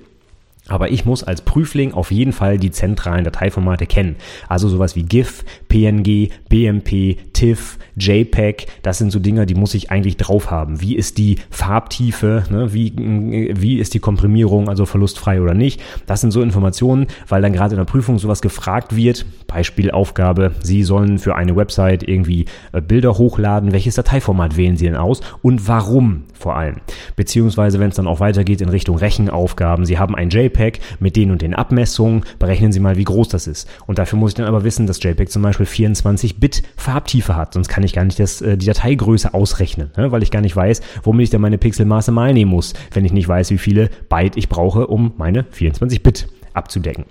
Aber 0.70 0.90
ich 0.90 1.04
muss 1.04 1.22
als 1.22 1.42
Prüfling 1.42 1.92
auf 1.92 2.10
jeden 2.10 2.32
Fall 2.32 2.56
die 2.56 2.70
zentralen 2.70 3.24
Dateiformate 3.24 3.86
kennen. 3.86 4.16
Also 4.48 4.68
sowas 4.68 4.96
wie 4.96 5.02
GIF, 5.02 5.44
PNG, 5.68 6.30
BMP, 6.48 7.18
TIFF, 7.32 7.78
JPEG. 7.96 8.66
Das 8.82 8.98
sind 8.98 9.10
so 9.10 9.18
Dinge, 9.18 9.46
die 9.46 9.54
muss 9.54 9.74
ich 9.74 9.90
eigentlich 9.90 10.16
drauf 10.16 10.50
haben. 10.50 10.80
Wie 10.80 10.96
ist 10.96 11.18
die 11.18 11.38
Farbtiefe? 11.50 12.44
Ne? 12.50 12.72
Wie, 12.72 12.92
wie 12.96 13.78
ist 13.78 13.94
die 13.94 13.98
Komprimierung, 13.98 14.68
also 14.68 14.86
verlustfrei 14.86 15.42
oder 15.42 15.54
nicht? 15.54 15.82
Das 16.06 16.20
sind 16.20 16.30
so 16.30 16.40
Informationen, 16.40 17.08
weil 17.28 17.42
dann 17.42 17.52
gerade 17.52 17.74
in 17.74 17.78
der 17.78 17.84
Prüfung 17.84 18.18
sowas 18.18 18.40
gefragt 18.40 18.94
wird. 18.94 19.26
Beispielaufgabe. 19.48 20.52
Sie 20.62 20.84
sollen 20.84 21.18
für 21.18 21.34
eine 21.34 21.56
Website 21.56 22.04
irgendwie 22.04 22.44
äh, 22.72 22.80
Bilder 22.80 23.18
hochladen. 23.18 23.72
Welches 23.72 23.96
Dateiformat 23.96 24.56
wählen 24.56 24.76
Sie 24.76 24.86
denn 24.86 24.96
aus? 24.96 25.20
Und 25.42 25.66
warum 25.66 26.22
vor 26.32 26.56
allem? 26.56 26.76
Beziehungsweise, 27.20 27.78
wenn 27.78 27.90
es 27.90 27.96
dann 27.96 28.06
auch 28.06 28.20
weitergeht 28.20 28.62
in 28.62 28.70
Richtung 28.70 28.96
Rechenaufgaben. 28.96 29.84
Sie 29.84 29.98
haben 29.98 30.14
ein 30.14 30.30
JPEG 30.30 30.80
mit 31.00 31.16
den 31.16 31.30
und 31.30 31.42
den 31.42 31.52
Abmessungen, 31.52 32.24
berechnen 32.38 32.72
Sie 32.72 32.80
mal, 32.80 32.96
wie 32.96 33.04
groß 33.04 33.28
das 33.28 33.46
ist. 33.46 33.68
Und 33.86 33.98
dafür 33.98 34.18
muss 34.18 34.30
ich 34.30 34.36
dann 34.36 34.46
aber 34.46 34.64
wissen, 34.64 34.86
dass 34.86 35.02
JPEG 35.02 35.30
zum 35.30 35.42
Beispiel 35.42 35.66
24-Bit 35.66 36.62
Farbtiefe 36.78 37.36
hat, 37.36 37.52
sonst 37.52 37.68
kann 37.68 37.84
ich 37.84 37.92
gar 37.92 38.06
nicht 38.06 38.18
das, 38.18 38.40
äh, 38.40 38.56
die 38.56 38.64
Dateigröße 38.64 39.34
ausrechnen, 39.34 39.90
ne? 39.98 40.10
weil 40.10 40.22
ich 40.22 40.30
gar 40.30 40.40
nicht 40.40 40.56
weiß, 40.56 40.80
womit 41.02 41.24
ich 41.24 41.30
dann 41.30 41.42
meine 41.42 41.58
Pixelmaße 41.58 42.10
mal 42.10 42.32
nehmen 42.32 42.52
muss, 42.52 42.72
wenn 42.94 43.04
ich 43.04 43.12
nicht 43.12 43.28
weiß, 43.28 43.50
wie 43.50 43.58
viele 43.58 43.90
Byte 44.08 44.38
ich 44.38 44.48
brauche, 44.48 44.86
um 44.86 45.12
meine 45.18 45.42
24-Bit 45.42 46.26
abzudecken. 46.54 47.04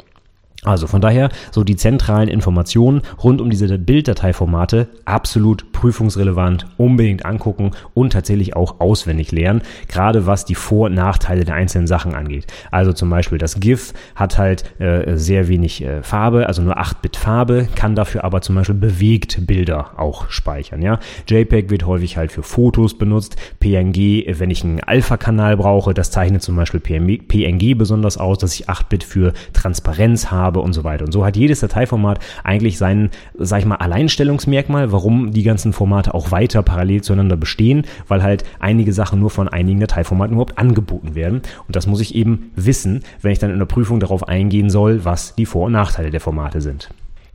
Also 0.65 0.87
von 0.87 0.99
daher 0.99 1.29
so 1.51 1.63
die 1.63 1.77
zentralen 1.77 2.27
Informationen 2.27 3.01
rund 3.23 3.39
um 3.39 3.49
diese 3.49 3.77
Bilddateiformate 3.77 4.89
absolut 5.05 5.71
prüfungsrelevant, 5.71 6.65
unbedingt 6.75 7.25
angucken 7.25 7.71
und 7.93 8.11
tatsächlich 8.11 8.57
auch 8.57 8.81
auswendig 8.81 9.31
lernen, 9.31 9.61
gerade 9.87 10.25
was 10.25 10.43
die 10.43 10.55
Vor- 10.55 10.87
und 10.87 10.95
Nachteile 10.95 11.45
der 11.45 11.55
einzelnen 11.55 11.87
Sachen 11.87 12.13
angeht. 12.13 12.47
Also 12.71 12.91
zum 12.91 13.09
Beispiel 13.09 13.37
das 13.37 13.61
GIF 13.61 13.93
hat 14.15 14.37
halt 14.37 14.79
äh, 14.81 15.15
sehr 15.15 15.47
wenig 15.47 15.81
äh, 15.81 16.03
Farbe, 16.03 16.47
also 16.47 16.61
nur 16.61 16.77
8-Bit 16.77 17.15
Farbe, 17.15 17.69
kann 17.75 17.95
dafür 17.95 18.25
aber 18.25 18.41
zum 18.41 18.55
Beispiel 18.55 18.75
bewegt 18.75 19.47
Bilder 19.47 19.97
auch 19.97 20.29
speichern. 20.29 20.81
Ja? 20.81 20.99
JPEG 21.25 21.69
wird 21.69 21.85
häufig 21.85 22.17
halt 22.17 22.33
für 22.33 22.43
Fotos 22.43 22.97
benutzt, 22.97 23.37
PNG, 23.61 24.25
wenn 24.39 24.51
ich 24.51 24.65
einen 24.65 24.81
Alpha-Kanal 24.81 25.55
brauche, 25.55 25.93
das 25.93 26.11
zeichnet 26.11 26.41
zum 26.41 26.57
Beispiel 26.57 26.81
PNG 26.81 27.77
besonders 27.77 28.17
aus, 28.17 28.39
dass 28.39 28.59
ich 28.59 28.69
8-Bit 28.69 29.05
für 29.05 29.31
Transparenz 29.53 30.31
habe 30.31 30.48
habe 30.49 30.61
und 30.61 30.73
so 30.73 30.83
weiter. 30.83 31.05
Und 31.05 31.11
so 31.11 31.25
hat 31.25 31.37
jedes 31.37 31.59
Dateiformat 31.59 32.19
eigentlich 32.43 32.77
sein, 32.77 33.09
sag 33.37 33.59
ich 33.59 33.65
mal, 33.65 33.75
Alleinstellungsmerkmal, 33.75 34.91
warum 34.91 35.31
die 35.31 35.43
ganzen 35.43 35.73
Formate 35.73 36.13
auch 36.13 36.31
weiter 36.31 36.63
parallel 36.63 37.01
zueinander 37.01 37.37
bestehen, 37.37 37.83
weil 38.07 38.23
halt 38.23 38.43
einige 38.59 38.93
Sachen 38.93 39.19
nur 39.19 39.29
von 39.29 39.47
einigen 39.47 39.79
Dateiformaten 39.79 40.33
überhaupt 40.33 40.57
angeboten 40.57 41.15
werden. 41.15 41.41
Und 41.67 41.75
das 41.75 41.87
muss 41.87 42.01
ich 42.01 42.15
eben 42.15 42.51
wissen, 42.55 43.03
wenn 43.21 43.31
ich 43.31 43.39
dann 43.39 43.51
in 43.51 43.59
der 43.59 43.65
Prüfung 43.65 43.99
darauf 43.99 44.27
eingehen 44.27 44.69
soll, 44.69 45.05
was 45.05 45.35
die 45.35 45.45
Vor- 45.45 45.67
und 45.67 45.73
Nachteile 45.73 46.09
der 46.09 46.21
Formate 46.21 46.61
sind. 46.61 46.89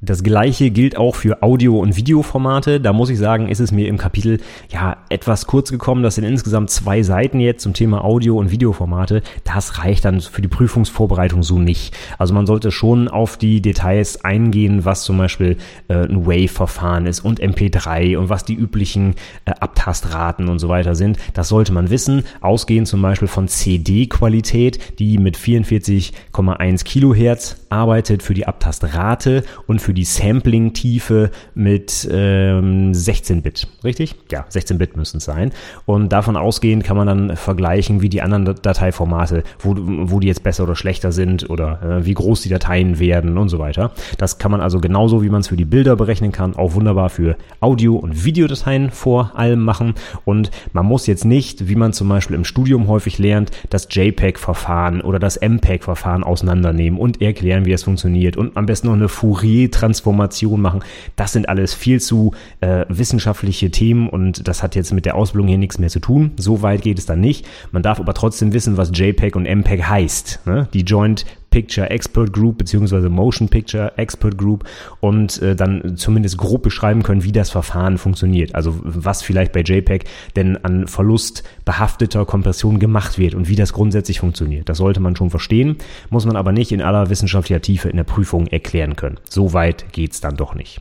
Das 0.05 0.23
gleiche 0.23 0.71
gilt 0.71 0.99
auch 0.99 1.15
für 1.15 1.43
Audio- 1.43 1.79
und 1.79 1.97
Videoformate. 1.97 2.79
Da 2.79 2.93
muss 2.93 3.09
ich 3.09 3.19
sagen, 3.19 3.49
ist 3.49 3.61
es 3.61 3.73
mir 3.73 3.89
im 3.89 3.97
Kapitel 3.97 4.39
ja 4.69 4.99
etwas 5.09 5.47
kurz 5.47 5.71
gekommen. 5.71 6.03
Das 6.03 6.17
sind 6.17 6.25
insgesamt 6.25 6.69
zwei 6.69 7.03
Seiten 7.03 7.41
jetzt 7.41 7.63
zum 7.63 7.73
Thema 7.73 8.05
Audio- 8.05 8.37
und 8.37 8.51
Videoformate. 8.51 9.23
Das 9.45 9.79
reicht 9.79 10.05
dann 10.05 10.21
für 10.21 10.43
die 10.43 10.49
Prüfungsvorbereitung 10.49 11.43
so 11.43 11.59
nicht. 11.59 11.97
Also 12.19 12.35
man 12.35 12.47
sollte 12.47 12.71
schon 12.71 13.09
auf 13.09 13.39
die 13.39 13.63
Details 13.63 14.25
eingehen, 14.25 14.85
was 14.85 15.05
zum 15.05 15.17
Beispiel 15.17 15.57
äh, 15.89 15.95
ein 15.95 16.27
Wave-Verfahren 16.27 17.07
ist 17.07 17.25
und 17.25 17.41
MP3 17.41 18.19
und 18.19 18.29
was 18.29 18.45
die 18.45 18.55
üblichen 18.55 19.15
äh, 19.47 19.53
Abtastraten 19.59 20.49
und 20.49 20.59
so 20.59 20.69
weiter 20.69 20.95
sind. 20.95 21.19
Das 21.33 21.49
sollte 21.49 21.73
man 21.73 21.89
wissen. 21.89 22.25
Ausgehend 22.43 22.89
zum 22.89 23.01
Beispiel 23.01 23.29
von 23.29 23.49
CD-Qualität, 23.49 24.99
die 24.99 25.17
mit 25.17 25.39
44,1 25.39 26.85
Kilohertz 26.85 27.63
arbeitet 27.75 28.23
für 28.23 28.35
die 28.35 28.47
Abtastrate 28.47 29.43
und 29.66 29.83
für 29.83 29.93
die 29.93 30.04
Sampling-Tiefe 30.04 31.31
mit 31.54 32.09
ähm, 32.11 32.93
16-Bit. 32.93 33.66
Richtig? 33.83 34.14
Ja, 34.31 34.47
16-Bit 34.49 34.97
müssen 34.97 35.16
es 35.16 35.25
sein. 35.25 35.50
Und 35.85 36.12
davon 36.12 36.37
ausgehend 36.37 36.85
kann 36.85 36.97
man 36.97 37.09
dann 37.09 37.37
vergleichen, 37.37 38.00
wie 38.00 38.09
die 38.09 38.23
anderen 38.23 38.45
Dateiformate, 38.45 39.43
wo, 39.59 39.75
wo 39.76 40.21
die 40.21 40.28
jetzt 40.28 40.45
besser 40.45 40.62
oder 40.62 40.76
schlechter 40.76 41.11
sind 41.11 41.50
oder 41.50 41.83
äh, 41.83 42.07
wie 42.07 42.14
groß 42.14 42.43
die 42.43 42.49
Dateien 42.49 43.00
werden 43.00 43.37
und 43.37 43.49
so 43.49 43.59
weiter. 43.59 43.90
Das 44.19 44.38
kann 44.38 44.52
man 44.52 44.61
also 44.61 44.78
genauso, 44.78 45.23
wie 45.23 45.28
man 45.28 45.40
es 45.40 45.49
für 45.49 45.57
die 45.57 45.64
Bilder 45.64 45.97
berechnen 45.97 46.31
kann, 46.31 46.54
auch 46.54 46.75
wunderbar 46.75 47.11
für 47.11 47.37
Audio- 47.61 47.97
und 47.97 48.25
Videodateien 48.25 48.90
vor 48.90 49.33
allem 49.35 49.61
machen. 49.64 49.95
Und 50.25 50.52
man 50.73 50.87
muss 50.87 51.09
jetzt 51.09 51.25
nicht, 51.25 51.69
wie 51.69 51.75
man 51.75 51.93
zum 51.93 52.09
Beispiel 52.09 52.37
im 52.37 52.45
Studium 52.45 52.87
häufig 52.87 53.19
lernt, 53.19 53.50
das 53.71 53.88
JPEG-Verfahren 53.90 55.00
oder 55.00 55.19
das 55.19 55.40
MPEG-Verfahren 55.40 56.23
auseinandernehmen 56.23 57.00
und 57.00 57.21
erklären, 57.21 57.63
wie 57.64 57.73
es 57.73 57.83
funktioniert 57.83 58.37
und 58.37 58.56
am 58.56 58.66
besten 58.66 58.88
noch 58.88 58.94
eine 58.94 59.09
Fourier 59.09 59.71
Transformation 59.71 60.61
machen. 60.61 60.83
Das 61.16 61.33
sind 61.33 61.49
alles 61.49 61.75
viel 61.75 62.00
zu 62.00 62.33
äh, 62.61 62.85
wissenschaftliche 62.88 63.71
Themen 63.71 64.09
und 64.09 64.47
das 64.47 64.62
hat 64.62 64.75
jetzt 64.75 64.92
mit 64.92 65.04
der 65.06 65.14
Ausbildung 65.14 65.49
hier 65.49 65.59
nichts 65.59 65.78
mehr 65.78 65.88
zu 65.88 66.00
tun. 66.00 66.33
So 66.37 66.62
weit 66.62 66.83
geht 66.83 66.99
es 66.99 67.06
dann 67.06 67.21
nicht. 67.21 67.47
Man 67.73 67.83
darf 67.83 68.00
aber 68.00 68.14
trotzdem 68.14 68.52
wissen, 68.52 68.76
was 68.76 68.90
JPEG 68.92 69.37
und 69.37 69.47
MPEG 69.47 69.85
heißt. 69.85 70.40
Ne? 70.47 70.68
Die 70.73 70.83
Joint 70.83 71.25
Picture 71.55 71.89
Expert 71.89 72.33
Group 72.33 72.59
beziehungsweise 72.59 73.09
Motion 73.09 73.49
Picture 73.49 73.97
Expert 73.97 74.37
Group 74.37 74.65
und 74.99 75.41
äh, 75.41 75.55
dann 75.55 75.97
zumindest 75.97 76.37
grob 76.37 76.65
beschreiben 76.65 77.05
können, 77.05 77.23
wie 77.23 77.31
das 77.31 77.51
Verfahren 77.51 77.97
funktioniert. 77.97 78.57
Also 78.57 78.75
was 78.83 79.23
vielleicht 79.23 79.53
bei 79.53 79.61
JPEG 79.61 80.05
denn 80.35 80.57
an 80.65 80.89
Verlust 80.89 81.45
behafteter 81.65 82.27
Kompression 82.27 82.81
gemacht 82.81 83.19
wird 83.19 83.37
und 83.37 83.49
wie 83.49 83.55
das 83.55 83.73
grundsätzlich 83.73 84.19
funktioniert. 84.19 84.69
Das 84.69 84.79
sollte 84.79 84.99
man 84.99 85.15
schon 85.15 85.31
verstehen, 85.31 85.77
muss 86.11 86.27
man 86.27 86.35
aber 86.35 86.51
nicht 86.51 86.73
in 86.73 86.83
aller 86.83 87.09
wissenschaftlicher 87.09 87.61
Tiefe 87.61 87.89
in 87.89 87.99
der 87.99 88.03
Prüfung 88.05 88.49
erklären 88.49 88.97
können. 88.97 89.21
So 89.31 89.53
weit 89.53 89.93
geht's 89.93 90.21
dann 90.21 90.35
doch 90.35 90.57
nicht. 90.57 90.81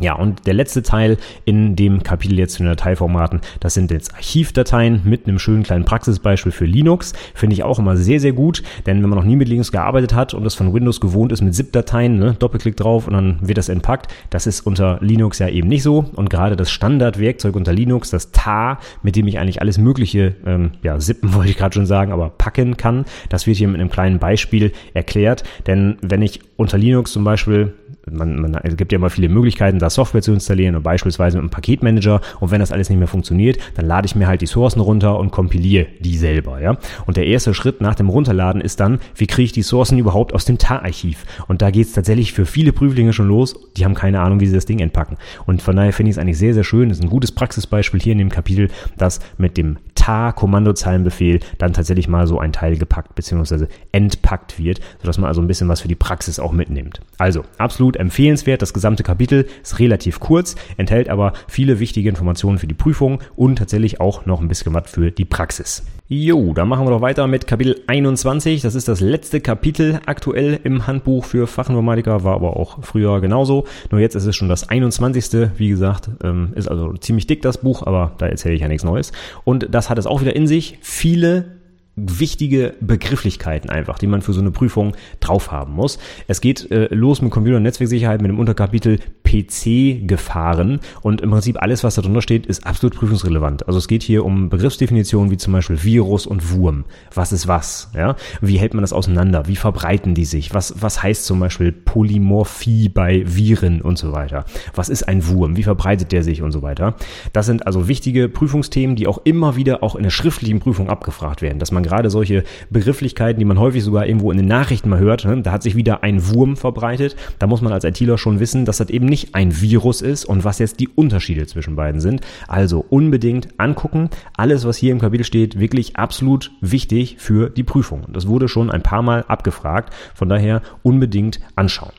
Ja, 0.00 0.14
und 0.14 0.46
der 0.46 0.54
letzte 0.54 0.82
Teil 0.82 1.16
in 1.44 1.74
dem 1.74 2.02
Kapitel 2.04 2.38
jetzt 2.38 2.54
zu 2.54 2.62
den 2.62 2.68
Dateiformaten, 2.68 3.40
das 3.58 3.74
sind 3.74 3.90
jetzt 3.90 4.14
Archivdateien 4.14 5.02
mit 5.04 5.26
einem 5.26 5.40
schönen 5.40 5.64
kleinen 5.64 5.84
Praxisbeispiel 5.84 6.52
für 6.52 6.66
Linux. 6.66 7.14
Finde 7.34 7.54
ich 7.54 7.64
auch 7.64 7.80
immer 7.80 7.96
sehr, 7.96 8.20
sehr 8.20 8.32
gut, 8.32 8.62
denn 8.86 9.02
wenn 9.02 9.10
man 9.10 9.18
noch 9.18 9.24
nie 9.24 9.34
mit 9.34 9.48
Linux 9.48 9.72
gearbeitet 9.72 10.14
hat 10.14 10.34
und 10.34 10.44
das 10.44 10.54
von 10.54 10.72
Windows 10.72 11.00
gewohnt 11.00 11.32
ist 11.32 11.42
mit 11.42 11.54
ZIP-Dateien, 11.54 12.16
ne, 12.16 12.36
Doppelklick 12.38 12.76
drauf 12.76 13.08
und 13.08 13.14
dann 13.14 13.38
wird 13.40 13.58
das 13.58 13.68
entpackt, 13.68 14.12
das 14.30 14.46
ist 14.46 14.60
unter 14.66 14.98
Linux 15.00 15.40
ja 15.40 15.48
eben 15.48 15.68
nicht 15.68 15.82
so. 15.82 16.04
Und 16.14 16.30
gerade 16.30 16.54
das 16.54 16.70
Standardwerkzeug 16.70 17.56
unter 17.56 17.72
Linux, 17.72 18.10
das 18.10 18.30
tar, 18.30 18.78
mit 19.02 19.16
dem 19.16 19.26
ich 19.26 19.40
eigentlich 19.40 19.60
alles 19.60 19.78
Mögliche, 19.78 20.36
ähm, 20.46 20.72
ja, 20.82 20.96
zippen 20.98 21.34
wollte 21.34 21.50
ich 21.50 21.56
gerade 21.56 21.74
schon 21.74 21.86
sagen, 21.86 22.12
aber 22.12 22.30
packen 22.30 22.76
kann, 22.76 23.04
das 23.30 23.48
wird 23.48 23.56
hier 23.56 23.68
mit 23.68 23.80
einem 23.80 23.90
kleinen 23.90 24.20
Beispiel 24.20 24.72
erklärt. 24.94 25.42
Denn 25.66 25.96
wenn 26.02 26.22
ich 26.22 26.40
unter 26.56 26.78
Linux 26.78 27.12
zum 27.12 27.24
Beispiel 27.24 27.74
man, 28.10 28.40
man, 28.40 28.54
es 28.62 28.76
gibt 28.76 28.92
ja 28.92 28.96
immer 28.96 29.10
viele 29.10 29.28
Möglichkeiten, 29.28 29.78
da 29.78 29.90
Software 29.90 30.22
zu 30.22 30.32
installieren 30.32 30.76
und 30.76 30.82
beispielsweise 30.82 31.36
mit 31.36 31.42
einem 31.42 31.50
Paketmanager. 31.50 32.20
Und 32.40 32.50
wenn 32.50 32.60
das 32.60 32.72
alles 32.72 32.88
nicht 32.88 32.98
mehr 32.98 33.08
funktioniert, 33.08 33.58
dann 33.74 33.86
lade 33.86 34.06
ich 34.06 34.14
mir 34.14 34.26
halt 34.26 34.40
die 34.40 34.46
Sourcen 34.46 34.80
runter 34.80 35.18
und 35.18 35.30
kompiliere 35.30 35.86
die 36.00 36.16
selber, 36.16 36.60
ja. 36.60 36.78
Und 37.06 37.16
der 37.16 37.26
erste 37.26 37.54
Schritt 37.54 37.80
nach 37.80 37.94
dem 37.94 38.08
Runterladen 38.08 38.60
ist 38.60 38.80
dann, 38.80 39.00
wie 39.14 39.26
kriege 39.26 39.46
ich 39.46 39.52
die 39.52 39.62
Sourcen 39.62 39.98
überhaupt 39.98 40.34
aus 40.34 40.44
dem 40.44 40.58
TAR-Archiv? 40.58 41.24
Und 41.46 41.62
da 41.62 41.70
geht 41.70 41.86
es 41.86 41.92
tatsächlich 41.92 42.32
für 42.32 42.46
viele 42.46 42.72
Prüflinge 42.72 43.12
schon 43.12 43.28
los. 43.28 43.54
Die 43.76 43.84
haben 43.84 43.94
keine 43.94 44.20
Ahnung, 44.20 44.40
wie 44.40 44.46
sie 44.46 44.54
das 44.54 44.66
Ding 44.66 44.80
entpacken. 44.80 45.16
Und 45.46 45.62
von 45.62 45.76
daher 45.76 45.92
finde 45.92 46.10
ich 46.10 46.16
es 46.16 46.18
eigentlich 46.18 46.38
sehr, 46.38 46.54
sehr 46.54 46.64
schön. 46.64 46.88
Das 46.88 46.98
ist 46.98 47.04
ein 47.04 47.10
gutes 47.10 47.32
Praxisbeispiel 47.32 48.00
hier 48.00 48.12
in 48.12 48.18
dem 48.18 48.30
Kapitel, 48.30 48.68
dass 48.96 49.20
mit 49.36 49.56
dem 49.56 49.78
tar-Kommandozeilenbefehl 49.94 51.40
dann 51.58 51.72
tatsächlich 51.72 52.08
mal 52.08 52.26
so 52.26 52.38
ein 52.38 52.52
Teil 52.52 52.76
gepackt 52.76 53.14
bzw. 53.14 53.66
entpackt 53.92 54.58
wird, 54.58 54.80
sodass 55.00 55.18
man 55.18 55.28
also 55.28 55.40
ein 55.40 55.46
bisschen 55.46 55.68
was 55.68 55.80
für 55.80 55.88
die 55.88 55.94
Praxis 55.94 56.38
auch 56.38 56.52
mitnimmt. 56.52 57.00
Also, 57.18 57.44
absolut 57.58 57.96
empfehlenswert. 57.98 58.62
Das 58.62 58.72
gesamte 58.72 59.02
Kapitel 59.02 59.46
ist 59.62 59.78
relativ 59.78 60.20
kurz, 60.20 60.54
enthält 60.76 61.08
aber 61.08 61.32
viele 61.48 61.80
wichtige 61.80 62.08
Informationen 62.08 62.58
für 62.58 62.66
die 62.66 62.74
Prüfung 62.74 63.20
und 63.36 63.56
tatsächlich 63.56 64.00
auch 64.00 64.26
noch 64.26 64.40
ein 64.40 64.48
bisschen 64.48 64.74
was 64.74 64.90
für 64.90 65.10
die 65.10 65.24
Praxis. 65.24 65.82
Jo, 66.10 66.54
dann 66.54 66.68
machen 66.68 66.86
wir 66.86 66.90
doch 66.90 67.02
weiter 67.02 67.26
mit 67.26 67.46
Kapitel 67.46 67.82
21. 67.86 68.62
Das 68.62 68.74
ist 68.74 68.88
das 68.88 69.00
letzte 69.00 69.42
Kapitel 69.42 70.00
aktuell 70.06 70.58
im 70.64 70.86
Handbuch 70.86 71.26
für 71.26 71.46
Fachinformatiker, 71.46 72.24
war 72.24 72.34
aber 72.34 72.56
auch 72.56 72.82
früher 72.82 73.20
genauso. 73.20 73.66
Nur 73.90 74.00
jetzt 74.00 74.14
ist 74.14 74.24
es 74.24 74.34
schon 74.34 74.48
das 74.48 74.70
21. 74.70 75.50
Wie 75.58 75.68
gesagt, 75.68 76.08
ähm, 76.24 76.52
ist 76.54 76.66
also 76.66 76.94
ziemlich 76.94 77.26
dick 77.26 77.42
das 77.42 77.58
Buch, 77.58 77.82
aber 77.86 78.12
da 78.16 78.26
erzähle 78.26 78.54
ich 78.54 78.62
ja 78.62 78.68
nichts 78.68 78.84
Neues. 78.84 79.12
Und 79.44 79.68
das 79.70 79.90
hat 79.90 79.98
es 79.98 80.06
auch 80.06 80.22
wieder 80.22 80.34
in 80.34 80.46
sich. 80.46 80.78
Viele 80.80 81.57
wichtige 82.06 82.74
Begrifflichkeiten 82.80 83.70
einfach, 83.70 83.98
die 83.98 84.06
man 84.06 84.22
für 84.22 84.32
so 84.32 84.40
eine 84.40 84.50
Prüfung 84.50 84.96
drauf 85.20 85.50
haben 85.50 85.72
muss. 85.72 85.98
Es 86.26 86.40
geht 86.40 86.70
äh, 86.70 86.92
los 86.94 87.22
mit 87.22 87.30
Computer- 87.30 87.56
und 87.56 87.62
Netzwerksicherheit 87.62 88.22
mit 88.22 88.30
dem 88.30 88.38
Unterkapitel 88.38 88.98
PC-Gefahren 89.28 90.80
und 91.02 91.20
im 91.20 91.30
Prinzip 91.30 91.60
alles, 91.60 91.84
was 91.84 91.96
da 91.96 92.02
drunter 92.02 92.22
steht, 92.22 92.46
ist 92.46 92.66
absolut 92.66 92.96
prüfungsrelevant. 92.96 93.66
Also 93.66 93.78
es 93.78 93.88
geht 93.88 94.02
hier 94.02 94.24
um 94.24 94.48
Begriffsdefinitionen 94.48 95.30
wie 95.30 95.36
zum 95.36 95.52
Beispiel 95.52 95.82
Virus 95.82 96.26
und 96.26 96.52
Wurm. 96.52 96.84
Was 97.14 97.32
ist 97.32 97.46
was? 97.46 97.90
Ja? 97.94 98.16
Wie 98.40 98.58
hält 98.58 98.74
man 98.74 98.82
das 98.82 98.92
auseinander? 98.92 99.46
Wie 99.46 99.56
verbreiten 99.56 100.14
die 100.14 100.24
sich? 100.24 100.54
Was, 100.54 100.74
was 100.80 101.02
heißt 101.02 101.24
zum 101.24 101.40
Beispiel 101.40 101.72
Polymorphie 101.72 102.88
bei 102.88 103.22
Viren 103.26 103.82
und 103.82 103.98
so 103.98 104.12
weiter? 104.12 104.44
Was 104.74 104.88
ist 104.88 105.02
ein 105.02 105.26
Wurm? 105.26 105.56
Wie 105.56 105.62
verbreitet 105.62 106.12
der 106.12 106.22
sich 106.22 106.42
und 106.42 106.52
so 106.52 106.62
weiter? 106.62 106.94
Das 107.32 107.46
sind 107.46 107.66
also 107.66 107.88
wichtige 107.88 108.28
Prüfungsthemen, 108.28 108.96
die 108.96 109.06
auch 109.06 109.18
immer 109.24 109.56
wieder 109.56 109.82
auch 109.82 109.96
in 109.96 110.04
der 110.04 110.10
schriftlichen 110.10 110.60
Prüfung 110.60 110.88
abgefragt 110.88 111.42
werden, 111.42 111.58
dass 111.58 111.72
man 111.72 111.82
gerade 111.82 112.10
solche 112.10 112.44
Begrifflichkeiten, 112.70 113.38
die 113.38 113.44
man 113.44 113.58
häufig 113.58 113.84
sogar 113.84 114.06
irgendwo 114.06 114.30
in 114.30 114.38
den 114.38 114.46
Nachrichten 114.46 114.88
mal 114.88 114.98
hört, 114.98 115.24
ne? 115.24 115.42
da 115.42 115.52
hat 115.52 115.62
sich 115.62 115.76
wieder 115.76 116.02
ein 116.02 116.28
Wurm 116.28 116.56
verbreitet. 116.56 117.16
Da 117.38 117.46
muss 117.46 117.60
man 117.60 117.72
als 117.72 117.84
ITler 117.84 118.18
schon 118.18 118.40
wissen, 118.40 118.64
dass 118.64 118.78
das 118.78 118.90
eben 118.90 119.06
nicht 119.06 119.17
nicht 119.18 119.34
ein 119.34 119.60
Virus 119.60 120.00
ist 120.00 120.24
und 120.24 120.44
was 120.44 120.58
jetzt 120.58 120.80
die 120.80 120.88
Unterschiede 120.88 121.46
zwischen 121.46 121.76
beiden 121.76 122.00
sind. 122.00 122.20
Also 122.46 122.84
unbedingt 122.88 123.48
angucken. 123.58 124.10
Alles, 124.36 124.64
was 124.64 124.76
hier 124.76 124.92
im 124.92 125.00
Kapitel 125.00 125.24
steht, 125.24 125.58
wirklich 125.58 125.96
absolut 125.96 126.52
wichtig 126.60 127.16
für 127.18 127.50
die 127.50 127.64
Prüfung. 127.64 128.06
Das 128.12 128.28
wurde 128.28 128.48
schon 128.48 128.70
ein 128.70 128.82
paar 128.82 129.02
Mal 129.02 129.24
abgefragt. 129.26 129.92
Von 130.14 130.28
daher 130.28 130.62
unbedingt 130.82 131.40
anschauen. 131.56 131.92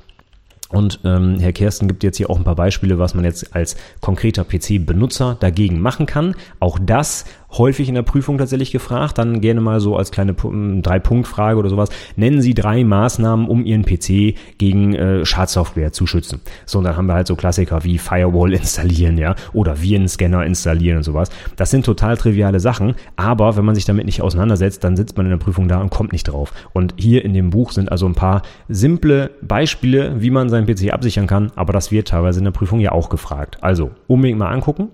Und 0.70 1.00
ähm, 1.04 1.40
Herr 1.40 1.52
Kersten 1.52 1.88
gibt 1.88 2.04
jetzt 2.04 2.18
hier 2.18 2.30
auch 2.30 2.38
ein 2.38 2.44
paar 2.44 2.56
Beispiele, 2.56 3.00
was 3.00 3.16
man 3.16 3.26
jetzt 3.26 3.56
als 3.56 3.76
konkreter 4.02 4.44
PC-Benutzer 4.44 5.36
dagegen 5.40 5.82
machen 5.82 6.06
kann. 6.06 6.36
Auch 6.60 6.78
das 6.80 7.26
häufig 7.58 7.90
in 7.90 7.96
der 7.96 8.04
Prüfung 8.04 8.38
tatsächlich 8.38 8.72
gefragt. 8.72 9.18
Dann 9.18 9.42
gerne 9.42 9.62
mal 9.62 9.80
so 9.80 9.96
als 9.96 10.12
kleine 10.12 10.34
Drei-Punkt-Frage 10.34 11.58
oder 11.58 11.70
sowas. 11.70 11.90
Nennen 12.16 12.42
Sie 12.42 12.54
drei 12.54 12.84
Maßnahmen, 12.84 13.48
um 13.48 13.66
Ihren 13.66 13.84
PC 13.84 14.36
gegen 14.58 14.96
äh, 14.96 15.26
Schadsoftware 15.26 15.92
zu 15.92 16.08
schützen. 16.08 16.42
So, 16.66 16.80
und 16.80 16.84
dann 16.84 16.98
haben 16.98 17.08
wir 17.08 17.14
halt 17.14 17.28
so 17.28 17.36
Klassiker 17.36 17.84
wie 17.84 17.98
Firewall 17.98 18.54
installieren, 18.60 19.18
ja, 19.18 19.36
oder 19.54 19.82
Virenscanner 19.82 20.46
installieren 20.46 20.98
und 20.98 21.04
sowas. 21.04 21.30
Das 21.56 21.72
sind 21.72 21.86
total 21.86 22.18
triviale 22.18 22.60
Sachen, 22.60 22.96
aber 23.16 23.58
wenn 23.58 23.66
man 23.66 23.76
sich 23.76 23.86
damit 23.86 24.06
nicht 24.06 24.22
auseinandersetzt, 24.22 24.84
dann 24.84 24.96
sitzt 24.96 25.18
man 25.18 25.26
in 25.26 25.32
der 25.32 25.38
Prüfung 25.38 25.68
da 25.68 25.80
und 25.80 25.90
kommt 25.90 26.12
nicht 26.12 26.26
drauf. 26.26 26.54
Und 26.74 26.94
hier 26.98 27.26
in 27.26 27.34
dem 27.34 27.50
Buch 27.50 27.72
sind 27.72 27.92
also 27.92 28.06
ein 28.06 28.16
paar 28.16 28.42
simple 28.68 29.32
Beispiele, 29.42 30.22
wie 30.22 30.32
man 30.32 30.50
seinen 30.50 30.66
PC 30.66 30.94
absichern 30.94 31.28
kann, 31.28 31.52
aber 31.56 31.74
das 31.74 31.92
wird 31.92 32.10
teilweise 32.10 32.40
in 32.40 32.46
der 32.46 32.52
Prüfung 32.52 32.80
ja 32.80 32.92
auch 32.92 33.10
gefragt. 33.10 33.58
Also 33.62 33.92
unbedingt 34.08 34.40
mal 34.40 34.52
angucken 34.52 34.90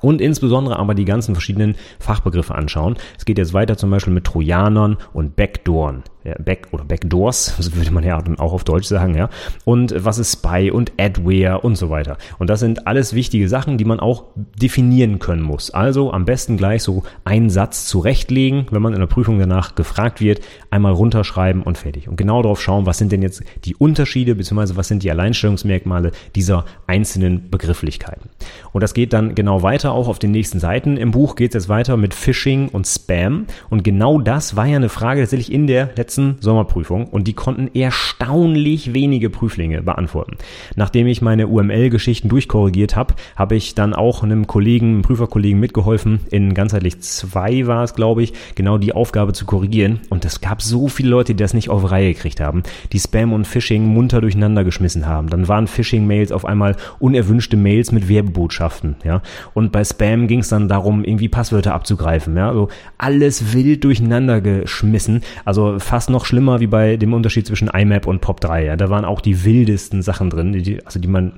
und 0.00 0.20
insbesondere 0.20 0.78
aber 0.78 0.94
die 0.94 1.04
ganzen 1.04 1.34
verschiedenen 1.34 1.76
Fachbegriffe 1.98 2.54
anschauen. 2.54 2.96
Es 3.18 3.24
geht 3.24 3.38
jetzt 3.38 3.54
weiter 3.54 3.76
zum 3.76 3.90
Beispiel 3.90 4.12
mit 4.12 4.24
Trojanern 4.24 4.98
und 5.12 5.36
Backdooren. 5.36 6.02
Back 6.38 6.68
oder 6.72 6.84
Backdoors, 6.84 7.54
so 7.58 7.74
würde 7.74 7.90
man 7.90 8.04
ja 8.04 8.22
auch 8.38 8.52
auf 8.52 8.64
Deutsch 8.64 8.86
sagen, 8.86 9.14
ja. 9.14 9.28
Und 9.64 9.94
was 9.96 10.18
ist 10.18 10.32
Spy 10.32 10.70
und 10.70 10.92
Adware 10.98 11.60
und 11.60 11.76
so 11.76 11.90
weiter. 11.90 12.16
Und 12.38 12.48
das 12.48 12.60
sind 12.60 12.86
alles 12.86 13.14
wichtige 13.14 13.48
Sachen, 13.48 13.76
die 13.78 13.84
man 13.84 14.00
auch 14.00 14.24
definieren 14.60 15.18
können 15.18 15.42
muss. 15.42 15.70
Also 15.70 16.12
am 16.12 16.24
besten 16.24 16.56
gleich 16.56 16.82
so 16.82 17.02
einen 17.24 17.50
Satz 17.50 17.86
zurechtlegen, 17.86 18.66
wenn 18.70 18.82
man 18.82 18.94
in 18.94 19.00
der 19.00 19.06
Prüfung 19.06 19.38
danach 19.38 19.74
gefragt 19.74 20.20
wird, 20.20 20.40
einmal 20.70 20.92
runterschreiben 20.92 21.62
und 21.62 21.78
fertig. 21.78 22.08
Und 22.08 22.16
genau 22.16 22.42
darauf 22.42 22.60
schauen, 22.60 22.86
was 22.86 22.98
sind 22.98 23.12
denn 23.12 23.22
jetzt 23.22 23.42
die 23.64 23.74
Unterschiede 23.76 24.34
bzw. 24.34 24.76
was 24.76 24.88
sind 24.88 25.02
die 25.02 25.10
Alleinstellungsmerkmale 25.10 26.12
dieser 26.34 26.64
einzelnen 26.86 27.50
Begrifflichkeiten. 27.50 28.30
Und 28.72 28.82
das 28.82 28.94
geht 28.94 29.12
dann 29.12 29.34
genau 29.34 29.62
weiter 29.62 29.92
auch 29.92 30.08
auf 30.08 30.18
den 30.18 30.30
nächsten 30.30 30.58
Seiten. 30.58 30.96
Im 30.96 31.10
Buch 31.10 31.36
geht 31.36 31.50
es 31.50 31.64
jetzt 31.64 31.68
weiter 31.68 31.96
mit 31.96 32.14
Phishing 32.14 32.68
und 32.68 32.86
Spam. 32.86 33.46
Und 33.68 33.84
genau 33.84 34.20
das 34.20 34.56
war 34.56 34.66
ja 34.66 34.76
eine 34.76 34.88
Frage 34.88 35.20
tatsächlich 35.20 35.52
in 35.52 35.66
der 35.66 35.90
letzten 35.96 36.13
Sommerprüfung 36.40 37.06
und 37.06 37.26
die 37.28 37.32
konnten 37.32 37.68
erstaunlich 37.74 38.94
wenige 38.94 39.30
Prüflinge 39.30 39.82
beantworten. 39.82 40.36
Nachdem 40.76 41.06
ich 41.06 41.22
meine 41.22 41.48
UML-Geschichten 41.48 42.28
durchkorrigiert 42.28 42.96
habe, 42.96 43.14
habe 43.36 43.56
ich 43.56 43.74
dann 43.74 43.94
auch 43.94 44.22
einem 44.22 44.46
Kollegen, 44.46 44.88
einem 44.88 45.02
Prüferkollegen 45.02 45.60
mitgeholfen, 45.60 46.20
in 46.30 46.54
ganzheitlich 46.54 47.00
zwei 47.00 47.66
war 47.66 47.84
es, 47.84 47.94
glaube 47.94 48.22
ich, 48.22 48.32
genau 48.54 48.78
die 48.78 48.92
Aufgabe 48.92 49.32
zu 49.32 49.44
korrigieren. 49.44 50.00
Und 50.10 50.24
es 50.24 50.40
gab 50.40 50.62
so 50.62 50.88
viele 50.88 51.10
Leute, 51.10 51.34
die 51.34 51.42
das 51.42 51.54
nicht 51.54 51.68
auf 51.68 51.90
Reihe 51.90 52.14
gekriegt 52.14 52.40
haben, 52.40 52.62
die 52.92 52.98
Spam 52.98 53.32
und 53.32 53.46
Phishing 53.46 53.84
munter 53.86 54.20
durcheinander 54.20 54.64
geschmissen 54.64 55.06
haben. 55.06 55.28
Dann 55.28 55.48
waren 55.48 55.66
Phishing-Mails 55.66 56.32
auf 56.32 56.44
einmal 56.44 56.76
unerwünschte 56.98 57.56
Mails 57.56 57.92
mit 57.92 58.08
Werbebotschaften, 58.08 58.96
ja. 59.04 59.22
Und 59.52 59.72
bei 59.72 59.84
Spam 59.84 60.26
ging 60.26 60.40
es 60.40 60.48
dann 60.48 60.68
darum, 60.68 61.04
irgendwie 61.04 61.28
Passwörter 61.28 61.74
abzugreifen, 61.74 62.36
ja. 62.36 62.48
Also 62.48 62.68
alles 62.98 63.52
wild 63.52 63.84
durcheinander 63.84 64.40
geschmissen. 64.40 65.22
Also 65.44 65.78
fast 65.78 66.03
noch 66.08 66.24
schlimmer 66.26 66.60
wie 66.60 66.66
bei 66.66 66.96
dem 66.96 67.12
Unterschied 67.12 67.46
zwischen 67.46 67.68
IMAP 67.68 68.06
und 68.06 68.24
POP3, 68.24 68.60
ja. 68.60 68.76
Da 68.76 68.90
waren 68.90 69.04
auch 69.04 69.20
die 69.20 69.44
wildesten 69.44 70.02
Sachen 70.02 70.30
drin, 70.30 70.52
die, 70.52 70.84
also 70.84 70.98
die 70.98 71.08
man, 71.08 71.32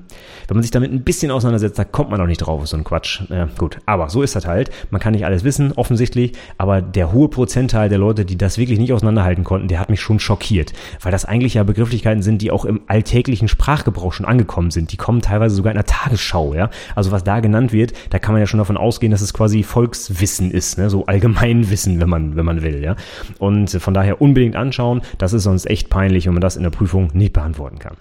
wenn 0.49 0.57
man 0.57 0.63
sich 0.63 0.71
damit 0.71 0.93
ein 0.93 1.03
bisschen 1.03 1.31
auseinandersetzt, 1.31 1.79
da 1.79 1.85
kommt 1.85 2.11
man 2.11 2.21
auch 2.21 2.27
nicht 2.27 2.39
drauf, 2.39 2.67
so 2.67 2.77
ein 2.77 2.85
Quatsch. 2.85 3.23
Ja, 3.31 3.49
gut. 3.59 3.79
Aber 3.87 4.09
so 4.09 4.23
ist 4.23 4.37
das 4.37 4.47
halt. 4.47 4.71
Man 4.91 5.01
kann 5.01 5.13
nicht 5.13 5.25
alles 5.25 5.45
wissen, 5.45 5.73
offensichtlich, 5.73 6.33
aber 6.59 6.83
der 6.83 7.13
hohe 7.13 7.29
Prozentteil 7.29 7.89
der 7.89 7.99
Leute, 7.99 8.25
die 8.25 8.37
das 8.37 8.59
wirklich 8.59 8.79
nicht 8.79 8.93
auseinanderhalten 8.93 9.45
konnten, 9.45 9.69
der 9.69 9.81
hat 9.81 9.91
mich 9.91 10.01
schon 10.01 10.19
schockiert, 10.19 10.73
weil 11.03 11.13
das 11.13 11.25
eigentlich 11.25 11.55
ja 11.55 11.63
Begrifflichkeiten 11.63 12.23
sind, 12.23 12.43
die 12.43 12.51
auch 12.51 12.65
im 12.65 12.81
alltäglichen 12.87 13.49
Sprachgebrauch 13.49 14.13
schon 14.13 14.27
angekommen 14.27 14.71
sind. 14.71 14.93
Die 14.93 14.97
kommen 14.97 15.23
teilweise 15.23 15.55
sogar 15.55 15.73
in 15.73 15.77
der 15.77 15.87
Tagesschau, 15.87 16.55
ja. 16.55 16.71
Also 16.95 17.11
was 17.13 17.25
da 17.25 17.41
genannt 17.41 17.73
wird, 17.73 17.93
da 18.11 18.19
kann 18.19 18.33
man 18.33 18.41
ja 18.41 18.47
schon 18.47 18.59
davon 18.59 18.77
ausgehen, 18.77 19.11
dass 19.11 19.21
es 19.21 19.33
quasi 19.33 19.63
Volkswissen 19.63 20.51
ist, 20.51 20.79
ne? 20.79 20.91
so 20.91 21.07
Allgemeinwissen, 21.07 22.01
wenn 22.01 22.09
man, 22.09 22.37
wenn 22.37 22.45
man 22.45 22.63
will, 22.63 22.83
ja. 22.83 22.97
Und 23.39 23.71
von 23.71 23.95
daher 23.95 24.21
unbedingt 24.21 24.56
anschauen, 24.57 25.03
das 25.19 25.33
ist 25.33 25.45
sonst 25.45 25.67
echt 25.67 25.91
peinlich, 25.91 26.27
wenn 26.27 26.35
man 26.35 26.41
das 26.41 26.57
in 26.57 26.63
der 26.63 26.71
Prüfung 26.71 27.11
nicht 27.15 27.33
beantworten 27.33 27.79
kann. 27.79 27.97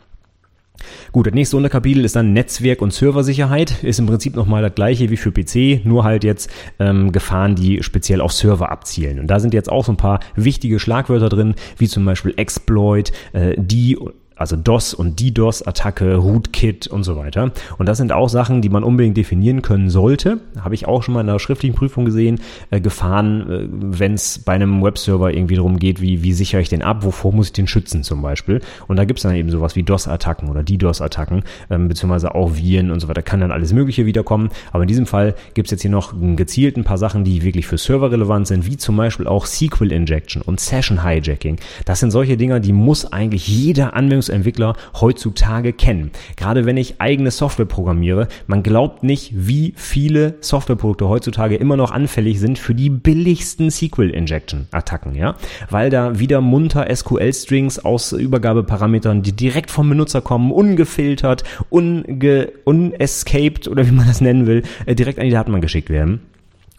Gut, 1.12 1.27
das 1.27 1.33
nächste 1.33 1.57
Unterkapitel 1.57 2.03
ist 2.03 2.15
dann 2.15 2.33
Netzwerk 2.33 2.81
und 2.81 2.93
Serversicherheit. 2.93 3.83
Ist 3.83 4.00
im 4.00 4.05
Prinzip 4.05 4.35
nochmal 4.35 4.62
das 4.62 4.75
gleiche 4.75 5.09
wie 5.09 5.17
für 5.17 5.31
PC, 5.31 5.85
nur 5.85 6.03
halt 6.03 6.24
jetzt 6.24 6.50
ähm, 6.79 7.12
Gefahren, 7.12 7.55
die 7.55 7.81
speziell 7.83 8.21
auf 8.21 8.33
Server 8.33 8.71
abzielen. 8.71 9.19
Und 9.19 9.27
da 9.27 9.39
sind 9.39 9.53
jetzt 9.53 9.71
auch 9.71 9.85
so 9.85 9.93
ein 9.93 9.97
paar 9.97 10.19
wichtige 10.35 10.79
Schlagwörter 10.79 11.29
drin, 11.29 11.55
wie 11.77 11.88
zum 11.88 12.05
Beispiel 12.05 12.33
Exploit, 12.38 13.12
äh, 13.33 13.55
die 13.57 13.97
also 14.35 14.55
DOS 14.55 14.93
und 14.93 15.19
DDoS-Attacke, 15.19 16.15
Rootkit 16.15 16.87
und 16.87 17.03
so 17.03 17.15
weiter. 17.15 17.51
Und 17.77 17.87
das 17.87 17.97
sind 17.97 18.11
auch 18.11 18.29
Sachen, 18.29 18.61
die 18.61 18.69
man 18.69 18.83
unbedingt 18.83 19.17
definieren 19.17 19.61
können 19.61 19.89
sollte. 19.89 20.39
Habe 20.59 20.75
ich 20.75 20.87
auch 20.87 21.03
schon 21.03 21.13
mal 21.13 21.21
in 21.21 21.29
einer 21.29 21.39
schriftlichen 21.39 21.75
Prüfung 21.75 22.05
gesehen. 22.05 22.39
Äh, 22.69 22.81
Gefahren, 22.81 23.49
äh, 23.49 23.67
wenn 23.69 24.13
es 24.13 24.39
bei 24.39 24.53
einem 24.53 24.83
Webserver 24.83 25.33
irgendwie 25.33 25.55
darum 25.55 25.79
geht, 25.79 26.01
wie, 26.01 26.23
wie 26.23 26.33
sichere 26.33 26.61
ich 26.61 26.69
den 26.69 26.81
ab, 26.81 27.03
wovor 27.03 27.33
muss 27.33 27.47
ich 27.47 27.53
den 27.53 27.67
schützen 27.67 28.03
zum 28.03 28.21
Beispiel. 28.21 28.61
Und 28.87 28.97
da 28.97 29.05
gibt 29.05 29.19
es 29.19 29.23
dann 29.23 29.35
eben 29.35 29.49
sowas 29.49 29.75
wie 29.75 29.83
DOS-Attacken 29.83 30.49
oder 30.49 30.63
DDoS-Attacken, 30.63 31.43
ähm, 31.69 31.87
beziehungsweise 31.87 32.35
auch 32.35 32.55
Viren 32.55 32.91
und 32.91 32.99
so 32.99 33.07
weiter. 33.07 33.21
Kann 33.21 33.39
dann 33.39 33.51
alles 33.51 33.73
Mögliche 33.73 34.05
wiederkommen. 34.05 34.49
Aber 34.71 34.83
in 34.83 34.87
diesem 34.87 35.05
Fall 35.05 35.35
gibt 35.53 35.67
es 35.67 35.71
jetzt 35.71 35.81
hier 35.81 35.91
noch 35.91 36.13
gezielt 36.35 36.77
ein 36.77 36.83
paar 36.83 36.97
Sachen, 36.97 37.23
die 37.23 37.43
wirklich 37.43 37.67
für 37.67 37.77
Server 37.77 38.11
relevant 38.11 38.47
sind, 38.47 38.65
wie 38.65 38.77
zum 38.77 38.97
Beispiel 38.97 39.27
auch 39.27 39.45
SQL 39.45 39.91
Injection 39.91 40.41
und 40.41 40.59
Session 40.59 41.03
Hijacking. 41.03 41.57
Das 41.85 41.99
sind 41.99 42.11
solche 42.11 42.37
Dinger, 42.37 42.59
die 42.59 42.73
muss 42.73 43.11
eigentlich 43.11 43.47
jeder 43.47 43.93
Anwendungs 43.93 44.25
Entwickler 44.29 44.75
heutzutage 45.00 45.74
kennen. 45.74 46.12
Gerade 46.36 46.65
wenn 46.65 46.77
ich 46.77 47.01
eigene 47.01 47.32
Software 47.32 47.65
programmiere, 47.65 48.27
man 48.48 48.63
glaubt 48.63 49.03
nicht, 49.03 49.32
wie 49.36 49.74
viele 49.75 50.36
Softwareprodukte 50.41 51.08
heutzutage 51.10 51.55
immer 51.55 51.77
noch 51.77 51.91
anfällig 51.91 52.39
sind 52.39 52.58
für 52.58 52.75
die 52.75 52.89
billigsten 52.89 53.72
SQL-Injection-Attacken, 53.72 55.16
ja, 55.16 55.35
weil 55.70 55.90
da 55.90 56.20
wieder 56.20 56.42
munter 56.42 56.88
SQL-Strings 56.94 57.79
aus 57.79 58.11
Übergabeparametern, 58.11 59.22
die 59.22 59.33
direkt 59.33 59.72
vom 59.72 59.90
Benutzer 59.90 60.22
kommen, 60.22 60.51
ungefiltert, 60.51 61.44
unge 61.70 62.51
unescaped 62.64 63.68
oder 63.68 63.88
wie 63.88 63.92
man 63.92 64.07
das 64.07 64.22
nennen 64.22 64.48
will, 64.48 64.64
äh, 64.85 64.96
direkt 64.96 65.20
an 65.20 65.25
die 65.25 65.31
Datenbank 65.31 65.64
geschickt 65.64 65.90
werden. 65.90 66.22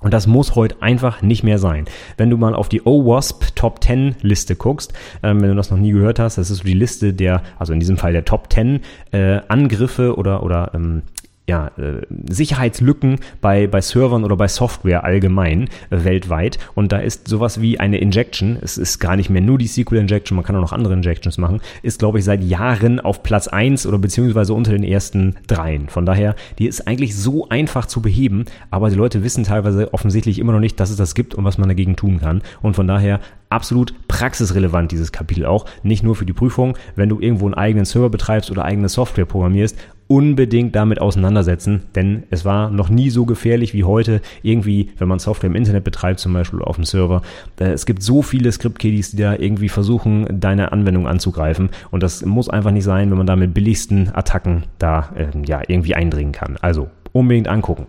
Und 0.00 0.12
das 0.12 0.26
muss 0.26 0.54
heute 0.54 0.82
einfach 0.82 1.22
nicht 1.22 1.42
mehr 1.42 1.58
sein. 1.58 1.86
Wenn 2.16 2.28
du 2.28 2.36
mal 2.36 2.54
auf 2.54 2.68
die 2.68 2.84
OWASP 2.84 3.56
Top 3.56 3.82
10 3.82 4.16
Liste 4.20 4.54
guckst, 4.54 4.92
ähm, 5.22 5.40
wenn 5.40 5.48
du 5.48 5.54
das 5.54 5.70
noch 5.70 5.78
nie 5.78 5.92
gehört 5.92 6.18
hast, 6.18 6.36
das 6.36 6.50
ist 6.50 6.58
so 6.58 6.64
die 6.64 6.74
Liste 6.74 7.14
der, 7.14 7.42
also 7.58 7.72
in 7.72 7.80
diesem 7.80 7.96
Fall 7.96 8.12
der 8.12 8.24
Top 8.24 8.52
10 8.52 8.80
äh, 9.12 9.40
Angriffe 9.48 10.16
oder, 10.16 10.42
oder 10.42 10.72
ähm, 10.74 11.02
ja, 11.48 11.68
äh, 11.78 12.02
Sicherheitslücken 12.28 13.20
bei, 13.40 13.68
bei 13.68 13.80
Servern 13.80 14.24
oder 14.24 14.36
bei 14.36 14.48
Software 14.48 15.04
allgemein 15.04 15.68
äh, 15.90 16.04
weltweit. 16.04 16.58
Und 16.74 16.90
da 16.90 16.98
ist 16.98 17.28
sowas 17.28 17.60
wie 17.60 17.78
eine 17.78 17.98
Injection, 17.98 18.58
es 18.60 18.76
ist 18.76 18.98
gar 18.98 19.14
nicht 19.14 19.30
mehr 19.30 19.42
nur 19.42 19.58
die 19.58 19.68
SQL 19.68 19.96
Injection, 19.96 20.34
man 20.34 20.44
kann 20.44 20.56
auch 20.56 20.60
noch 20.60 20.72
andere 20.72 20.94
Injections 20.94 21.38
machen, 21.38 21.60
ist, 21.82 22.00
glaube 22.00 22.18
ich, 22.18 22.24
seit 22.24 22.42
Jahren 22.42 22.98
auf 22.98 23.22
Platz 23.22 23.46
eins 23.46 23.86
oder 23.86 23.98
beziehungsweise 23.98 24.54
unter 24.54 24.72
den 24.72 24.82
ersten 24.82 25.36
dreien. 25.46 25.88
Von 25.88 26.04
daher, 26.04 26.34
die 26.58 26.66
ist 26.66 26.88
eigentlich 26.88 27.16
so 27.16 27.48
einfach 27.48 27.86
zu 27.86 28.02
beheben, 28.02 28.46
aber 28.70 28.90
die 28.90 28.96
Leute 28.96 29.22
wissen 29.22 29.44
teilweise 29.44 29.94
offensichtlich 29.94 30.40
immer 30.40 30.52
noch 30.52 30.60
nicht, 30.60 30.80
dass 30.80 30.90
es 30.90 30.96
das 30.96 31.14
gibt 31.14 31.34
und 31.36 31.44
was 31.44 31.58
man 31.58 31.68
dagegen 31.68 31.94
tun 31.94 32.20
kann. 32.20 32.42
Und 32.60 32.74
von 32.74 32.88
daher 32.88 33.20
absolut 33.48 33.94
praxisrelevant, 34.08 34.90
dieses 34.90 35.12
Kapitel 35.12 35.46
auch. 35.46 35.66
Nicht 35.82 36.02
nur 36.02 36.16
für 36.16 36.26
die 36.26 36.32
Prüfung, 36.32 36.76
wenn 36.96 37.08
du 37.08 37.20
irgendwo 37.20 37.46
einen 37.46 37.54
eigenen 37.54 37.84
Server 37.84 38.10
betreibst 38.10 38.50
oder 38.50 38.64
eigene 38.64 38.88
Software 38.88 39.24
programmierst, 39.24 39.76
unbedingt 40.08 40.74
damit 40.76 41.00
auseinandersetzen, 41.00 41.82
denn 41.94 42.24
es 42.30 42.44
war 42.44 42.70
noch 42.70 42.88
nie 42.88 43.10
so 43.10 43.26
gefährlich 43.26 43.74
wie 43.74 43.84
heute. 43.84 44.20
Irgendwie, 44.42 44.90
wenn 44.98 45.08
man 45.08 45.18
Software 45.18 45.50
im 45.50 45.56
Internet 45.56 45.84
betreibt, 45.84 46.20
zum 46.20 46.32
Beispiel 46.32 46.62
auf 46.62 46.76
dem 46.76 46.84
Server, 46.84 47.22
es 47.58 47.86
gibt 47.86 48.02
so 48.02 48.22
viele 48.22 48.52
Script-Kiddies, 48.52 49.12
die 49.12 49.22
da 49.22 49.34
irgendwie 49.34 49.68
versuchen, 49.68 50.26
deine 50.40 50.72
Anwendung 50.72 51.08
anzugreifen. 51.08 51.70
Und 51.90 52.02
das 52.02 52.24
muss 52.24 52.48
einfach 52.48 52.70
nicht 52.70 52.84
sein, 52.84 53.10
wenn 53.10 53.18
man 53.18 53.26
da 53.26 53.36
mit 53.36 53.54
billigsten 53.54 54.14
Attacken 54.14 54.64
da 54.78 55.10
äh, 55.16 55.26
ja 55.46 55.62
irgendwie 55.66 55.94
eindringen 55.94 56.32
kann. 56.32 56.56
Also 56.60 56.88
unbedingt 57.12 57.48
angucken 57.48 57.86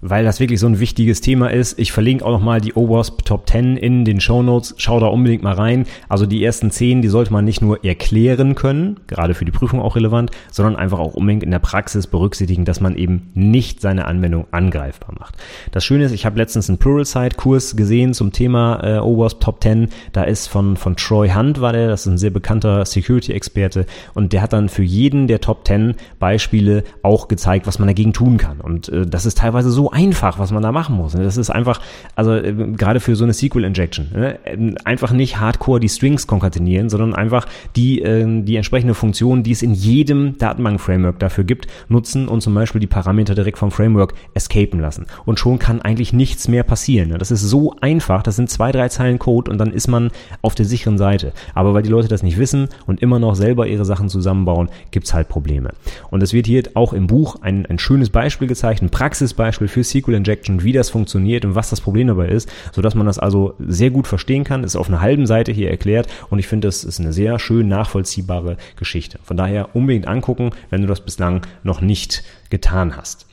weil 0.00 0.24
das 0.24 0.40
wirklich 0.40 0.60
so 0.60 0.66
ein 0.66 0.78
wichtiges 0.78 1.20
Thema 1.20 1.48
ist. 1.48 1.78
Ich 1.78 1.92
verlinke 1.92 2.24
auch 2.24 2.30
nochmal 2.30 2.60
die 2.60 2.76
OWASP 2.76 3.24
Top 3.24 3.48
10 3.48 3.76
in 3.76 4.04
den 4.04 4.20
Show 4.20 4.42
Notes. 4.42 4.74
Schau 4.78 5.00
da 5.00 5.06
unbedingt 5.06 5.42
mal 5.42 5.54
rein. 5.54 5.86
Also 6.08 6.26
die 6.26 6.44
ersten 6.44 6.70
10, 6.70 7.02
die 7.02 7.08
sollte 7.08 7.32
man 7.32 7.44
nicht 7.44 7.62
nur 7.62 7.84
erklären 7.84 8.54
können, 8.54 9.00
gerade 9.06 9.34
für 9.34 9.44
die 9.44 9.50
Prüfung 9.50 9.80
auch 9.80 9.96
relevant, 9.96 10.30
sondern 10.52 10.76
einfach 10.76 10.98
auch 10.98 11.14
unbedingt 11.14 11.42
in 11.42 11.50
der 11.50 11.58
Praxis 11.58 12.06
berücksichtigen, 12.06 12.64
dass 12.64 12.80
man 12.80 12.96
eben 12.96 13.30
nicht 13.34 13.80
seine 13.80 14.06
Anwendung 14.06 14.46
angreifbar 14.52 15.14
macht. 15.18 15.36
Das 15.72 15.84
Schöne 15.84 16.04
ist, 16.04 16.12
ich 16.12 16.26
habe 16.26 16.38
letztens 16.38 16.68
einen 16.68 16.78
Pluralsight-Kurs 16.78 17.76
gesehen 17.76 18.14
zum 18.14 18.32
Thema 18.32 18.80
äh, 18.82 18.98
OWASP 18.98 19.40
Top 19.40 19.62
10. 19.62 19.88
Da 20.12 20.22
ist 20.22 20.46
von, 20.46 20.76
von 20.76 20.96
Troy 20.96 21.30
Hunt 21.30 21.60
war 21.60 21.72
der, 21.72 21.88
das 21.88 22.02
ist 22.02 22.06
ein 22.06 22.18
sehr 22.18 22.30
bekannter 22.30 22.84
Security-Experte 22.84 23.86
und 24.14 24.32
der 24.32 24.42
hat 24.42 24.52
dann 24.52 24.68
für 24.68 24.82
jeden 24.82 25.26
der 25.26 25.40
Top 25.40 25.66
10 25.66 25.94
Beispiele 26.20 26.84
auch 27.02 27.26
gezeigt, 27.28 27.66
was 27.66 27.78
man 27.78 27.88
dagegen 27.88 28.12
tun 28.12 28.36
kann. 28.36 28.60
Und 28.60 28.88
äh, 28.90 29.04
das 29.04 29.26
ist 29.26 29.38
teilweise 29.38 29.70
so 29.70 29.87
einfach, 29.92 30.38
was 30.38 30.52
man 30.52 30.62
da 30.62 30.72
machen 30.72 30.96
muss. 30.96 31.12
Das 31.12 31.36
ist 31.36 31.50
einfach, 31.50 31.80
also 32.14 32.34
äh, 32.34 32.52
gerade 32.76 33.00
für 33.00 33.16
so 33.16 33.24
eine 33.24 33.32
SQL-Injection, 33.32 34.08
ne? 34.12 34.38
einfach 34.84 35.12
nicht 35.12 35.40
hardcore 35.40 35.80
die 35.80 35.88
Strings 35.88 36.26
konkatenieren, 36.26 36.88
sondern 36.88 37.14
einfach 37.14 37.46
die, 37.76 38.02
äh, 38.02 38.42
die 38.42 38.56
entsprechende 38.56 38.94
Funktion, 38.94 39.42
die 39.42 39.52
es 39.52 39.62
in 39.62 39.74
jedem 39.74 40.38
Datenbank-Framework 40.38 41.18
dafür 41.18 41.44
gibt, 41.44 41.66
nutzen 41.88 42.28
und 42.28 42.40
zum 42.40 42.54
Beispiel 42.54 42.80
die 42.80 42.86
Parameter 42.86 43.34
direkt 43.34 43.58
vom 43.58 43.70
Framework 43.70 44.14
escapen 44.34 44.80
lassen. 44.80 45.06
Und 45.24 45.38
schon 45.38 45.58
kann 45.58 45.82
eigentlich 45.82 46.12
nichts 46.12 46.48
mehr 46.48 46.62
passieren. 46.62 47.14
Das 47.18 47.30
ist 47.30 47.42
so 47.42 47.74
einfach, 47.80 48.22
das 48.22 48.36
sind 48.36 48.50
zwei, 48.50 48.72
drei 48.72 48.88
Zeilen 48.88 49.18
Code 49.18 49.50
und 49.50 49.58
dann 49.58 49.72
ist 49.72 49.88
man 49.88 50.10
auf 50.42 50.54
der 50.54 50.66
sicheren 50.66 50.98
Seite. 50.98 51.32
Aber 51.54 51.74
weil 51.74 51.82
die 51.82 51.90
Leute 51.90 52.08
das 52.08 52.22
nicht 52.22 52.38
wissen 52.38 52.68
und 52.86 53.02
immer 53.02 53.18
noch 53.18 53.34
selber 53.34 53.66
ihre 53.66 53.84
Sachen 53.84 54.08
zusammenbauen, 54.08 54.68
gibt's 54.90 55.14
halt 55.14 55.28
Probleme. 55.28 55.70
Und 56.10 56.22
es 56.22 56.32
wird 56.32 56.46
hier 56.46 56.62
auch 56.74 56.92
im 56.92 57.06
Buch 57.06 57.42
ein, 57.42 57.66
ein 57.66 57.78
schönes 57.78 58.10
Beispiel 58.10 58.48
gezeigt, 58.48 58.82
ein 58.82 58.90
Praxisbeispiel 58.90 59.68
für 59.68 59.77
für 59.78 59.84
SQL 59.84 60.14
Injection, 60.14 60.64
wie 60.64 60.72
das 60.72 60.90
funktioniert 60.90 61.44
und 61.44 61.54
was 61.54 61.70
das 61.70 61.80
Problem 61.80 62.08
dabei 62.08 62.28
ist, 62.28 62.50
sodass 62.72 62.94
man 62.94 63.06
das 63.06 63.18
also 63.18 63.54
sehr 63.58 63.90
gut 63.90 64.06
verstehen 64.06 64.44
kann. 64.44 64.64
Ist 64.64 64.76
auf 64.76 64.88
einer 64.88 65.00
halben 65.00 65.26
Seite 65.26 65.52
hier 65.52 65.70
erklärt 65.70 66.08
und 66.30 66.38
ich 66.38 66.48
finde, 66.48 66.66
das 66.68 66.84
ist 66.84 67.00
eine 67.00 67.12
sehr 67.12 67.38
schön 67.38 67.68
nachvollziehbare 67.68 68.56
Geschichte. 68.76 69.18
Von 69.22 69.36
daher 69.36 69.74
unbedingt 69.76 70.08
angucken, 70.08 70.50
wenn 70.70 70.82
du 70.82 70.88
das 70.88 71.00
bislang 71.00 71.46
noch 71.62 71.80
nicht 71.80 72.24
getan 72.50 72.96
hast. 72.96 73.27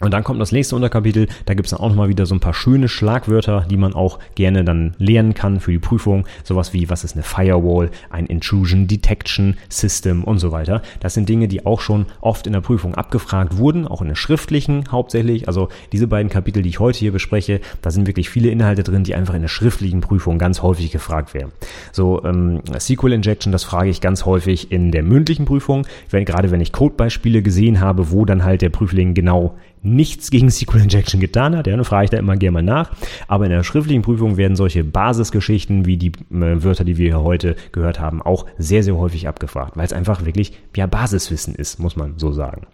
Und 0.00 0.12
dann 0.12 0.22
kommt 0.22 0.40
das 0.40 0.52
nächste 0.52 0.76
Unterkapitel, 0.76 1.26
da 1.46 1.54
gibt 1.54 1.66
es 1.66 1.70
dann 1.70 1.80
auch 1.80 1.88
nochmal 1.88 2.08
wieder 2.08 2.24
so 2.24 2.34
ein 2.34 2.40
paar 2.40 2.54
schöne 2.54 2.88
Schlagwörter, 2.88 3.66
die 3.68 3.76
man 3.76 3.94
auch 3.94 4.20
gerne 4.36 4.64
dann 4.64 4.94
lernen 4.98 5.34
kann 5.34 5.58
für 5.58 5.72
die 5.72 5.80
Prüfung. 5.80 6.24
Sowas 6.44 6.72
wie, 6.72 6.88
was 6.88 7.02
ist 7.02 7.14
eine 7.14 7.24
Firewall, 7.24 7.90
ein 8.10 8.26
Intrusion 8.26 8.86
Detection 8.86 9.56
System 9.68 10.22
und 10.22 10.38
so 10.38 10.52
weiter. 10.52 10.82
Das 11.00 11.14
sind 11.14 11.28
Dinge, 11.28 11.48
die 11.48 11.66
auch 11.66 11.80
schon 11.80 12.06
oft 12.20 12.46
in 12.46 12.52
der 12.52 12.60
Prüfung 12.60 12.94
abgefragt 12.94 13.56
wurden, 13.56 13.88
auch 13.88 14.00
in 14.00 14.08
der 14.08 14.14
schriftlichen 14.14 14.92
hauptsächlich. 14.92 15.48
Also 15.48 15.68
diese 15.90 16.06
beiden 16.06 16.30
Kapitel, 16.30 16.62
die 16.62 16.68
ich 16.68 16.78
heute 16.78 17.00
hier 17.00 17.12
bespreche, 17.12 17.60
da 17.82 17.90
sind 17.90 18.06
wirklich 18.06 18.30
viele 18.30 18.50
Inhalte 18.50 18.84
drin, 18.84 19.02
die 19.02 19.16
einfach 19.16 19.34
in 19.34 19.42
der 19.42 19.48
schriftlichen 19.48 20.00
Prüfung 20.00 20.38
ganz 20.38 20.62
häufig 20.62 20.92
gefragt 20.92 21.34
werden. 21.34 21.50
So 21.90 22.22
ähm, 22.24 22.60
SQL 22.78 23.14
Injection, 23.14 23.50
das 23.50 23.64
frage 23.64 23.90
ich 23.90 24.00
ganz 24.00 24.24
häufig 24.24 24.70
in 24.70 24.92
der 24.92 25.02
mündlichen 25.02 25.44
Prüfung, 25.44 25.86
wenn, 26.10 26.24
gerade 26.24 26.52
wenn 26.52 26.60
ich 26.60 26.72
Codebeispiele 26.72 27.42
gesehen 27.42 27.80
habe, 27.80 28.12
wo 28.12 28.24
dann 28.24 28.44
halt 28.44 28.62
der 28.62 28.70
Prüfling 28.70 29.14
genau 29.14 29.56
nichts 29.82 30.30
gegen 30.30 30.50
SQL 30.50 30.82
Injection 30.82 31.20
getan 31.20 31.56
hat, 31.56 31.66
ja, 31.66 31.76
dann 31.76 31.84
frage 31.84 32.04
ich 32.04 32.10
da 32.10 32.16
immer 32.18 32.36
gerne 32.36 32.52
mal 32.52 32.62
nach. 32.62 32.90
Aber 33.26 33.44
in 33.44 33.50
der 33.50 33.64
schriftlichen 33.64 34.02
Prüfung 34.02 34.36
werden 34.36 34.56
solche 34.56 34.84
Basisgeschichten 34.84 35.86
wie 35.86 35.96
die 35.96 36.08
äh, 36.08 36.62
Wörter, 36.62 36.84
die 36.84 36.96
wir 36.96 37.06
hier 37.06 37.22
heute 37.22 37.56
gehört 37.72 38.00
haben, 38.00 38.22
auch 38.22 38.46
sehr, 38.58 38.82
sehr 38.82 38.96
häufig 38.96 39.28
abgefragt, 39.28 39.76
weil 39.76 39.84
es 39.84 39.92
einfach 39.92 40.24
wirklich 40.24 40.52
ja 40.76 40.86
Basiswissen 40.86 41.54
ist, 41.54 41.78
muss 41.78 41.96
man 41.96 42.18
so 42.18 42.32
sagen. 42.32 42.66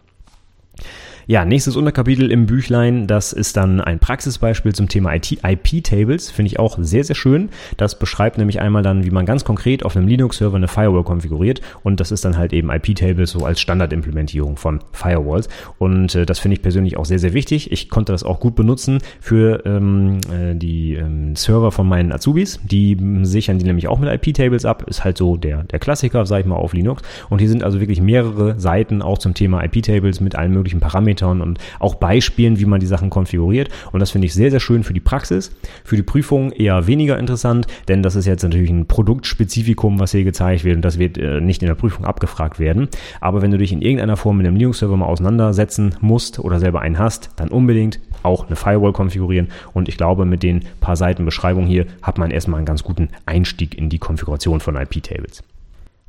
Ja, 1.27 1.47
nächstes 1.47 1.77
Unterkapitel 1.77 2.31
im 2.31 2.45
Büchlein, 2.45 3.07
das 3.07 3.33
ist 3.33 3.57
dann 3.57 3.81
ein 3.81 3.99
Praxisbeispiel 3.99 4.75
zum 4.75 4.89
Thema 4.89 5.15
IP-Tables, 5.15 6.31
finde 6.31 6.49
ich 6.49 6.59
auch 6.59 6.77
sehr, 6.79 7.03
sehr 7.03 7.17
schön. 7.17 7.49
Das 7.79 7.99
beschreibt 7.99 8.37
nämlich 8.37 8.61
einmal 8.61 8.83
dann, 8.83 9.05
wie 9.05 9.11
man 9.11 9.25
ganz 9.25 9.43
konkret 9.43 9.87
auf 9.87 9.97
einem 9.97 10.07
Linux-Server 10.07 10.57
eine 10.57 10.69
Firewall 10.69 11.03
konfiguriert. 11.03 11.63
Und 11.83 12.01
das 12.01 12.13
ist 12.13 12.27
dann 12.27 12.37
halt 12.37 12.53
eben 12.53 12.71
IP-Tables 12.71 13.31
so 13.31 13.47
als 13.47 13.59
Standardimplementierung 13.61 14.59
von 14.59 14.81
Firewalls. 14.93 15.49
Und 15.79 16.15
äh, 16.15 16.27
das 16.27 16.41
finde 16.41 16.57
ich 16.57 16.63
persönlich 16.63 16.99
auch 16.99 17.07
sehr, 17.07 17.19
sehr 17.19 17.33
wichtig. 17.33 17.73
Ich 17.73 17.89
konnte 17.89 18.13
das 18.13 18.23
auch 18.23 18.39
gut 18.39 18.55
benutzen 18.55 18.99
für 19.19 19.65
ähm, 19.65 20.19
äh, 20.31 20.55
die 20.55 20.93
ähm, 20.93 21.37
Server 21.37 21.73
von 21.73 21.89
meinen 21.89 22.13
Azubis, 22.13 22.61
die 22.65 22.99
sichern 23.23 23.59
die 23.59 23.65
nämlich 23.65 23.89
auch 23.89 23.99
mit 23.99 24.11
IP-Tables 24.11 24.67
ab, 24.67 24.85
ist 24.89 25.05
halt 25.05 25.17
so 25.17 25.39
der, 25.39 25.65
der 25.65 25.79
Klassiker, 25.79 26.27
sag 26.27 26.41
ich 26.41 26.47
mal, 26.47 26.57
auf 26.57 26.75
Linux. 26.75 27.03
Und 27.31 27.39
hier 27.39 27.49
sind 27.49 27.65
also 27.65 27.81
wirklich 27.81 28.03
mehrere 28.03 28.61
Seiten 28.61 29.01
auch 29.01 29.17
zum 29.17 29.33
Thema 29.33 29.65
IP-Tables 29.65 30.21
mit 30.21 30.37
allen 30.37 30.53
möglichen 30.53 30.81
Parametern 30.81 31.14
Parametern 31.15 31.41
und 31.41 31.59
auch 31.79 31.97
Beispielen, 31.97 32.59
wie 32.59 32.65
man 32.65 32.81
die 32.81 32.87
Sachen 32.87 33.11
konfiguriert. 33.11 33.69
Und 33.93 34.01
das 34.01 34.11
finde 34.11 34.27
ich 34.27 34.35
sehr, 34.35 34.51
sehr 34.51 34.61
schön 34.61 34.85
für 34.85 34.95
die 34.95 35.01
Praxis. 35.01 35.55
Für 35.85 35.97
die 35.97 36.03
Prüfung 36.03 36.53
eher 36.53 36.87
weniger 36.87 37.19
interessant, 37.19 37.67
denn 37.89 38.03
das 38.03 38.17
ist 38.17 38.27
jetzt 38.27 38.43
natürlich 38.43 38.71
ein 38.71 38.87
Produktspezifikum, 38.87 39.99
was 40.01 40.13
hier 40.13 40.25
gezeigt 40.25 40.65
wird 40.65 40.77
und 40.77 40.85
das 40.85 40.99
wird 40.99 41.19
äh, 41.19 41.41
nicht 41.41 41.63
in 41.63 41.69
der 41.69 41.75
Prüfung 41.75 42.05
abgefragt 42.05 42.59
werden. 42.59 42.89
Aber 43.21 43.43
wenn 43.43 43.51
du 43.51 43.59
dich 43.59 43.73
in 43.73 43.83
irgendeiner 43.83 44.17
Form 44.17 44.39
mit 44.39 44.47
einem 44.47 44.57
Linux-Server 44.57 44.97
mal 44.97 45.07
auseinandersetzen 45.07 45.95
musst 46.01 46.39
oder 46.39 46.59
selber 46.59 46.81
einen 46.81 46.99
hast, 46.99 47.31
dann 47.37 47.49
unbedingt 47.49 48.01
auch 48.23 48.47
eine 48.47 48.57
Firewall 48.57 48.93
konfigurieren. 48.93 49.49
Und 49.75 49.89
ich 49.89 49.97
glaube, 49.97 50.25
mit 50.25 50.43
den 50.43 50.65
paar 50.81 50.97
Seiten 50.97 51.25
Beschreibung 51.25 51.67
hier 51.67 51.87
hat 52.03 52.19
man 52.19 52.31
erstmal 52.31 52.59
einen 52.59 52.67
ganz 52.67 52.83
guten 52.83 53.09
Einstieg 53.27 53.77
in 53.77 53.91
die 53.91 53.99
Konfiguration 53.99 54.61
von 54.61 54.77
IP-Tables. 54.77 55.43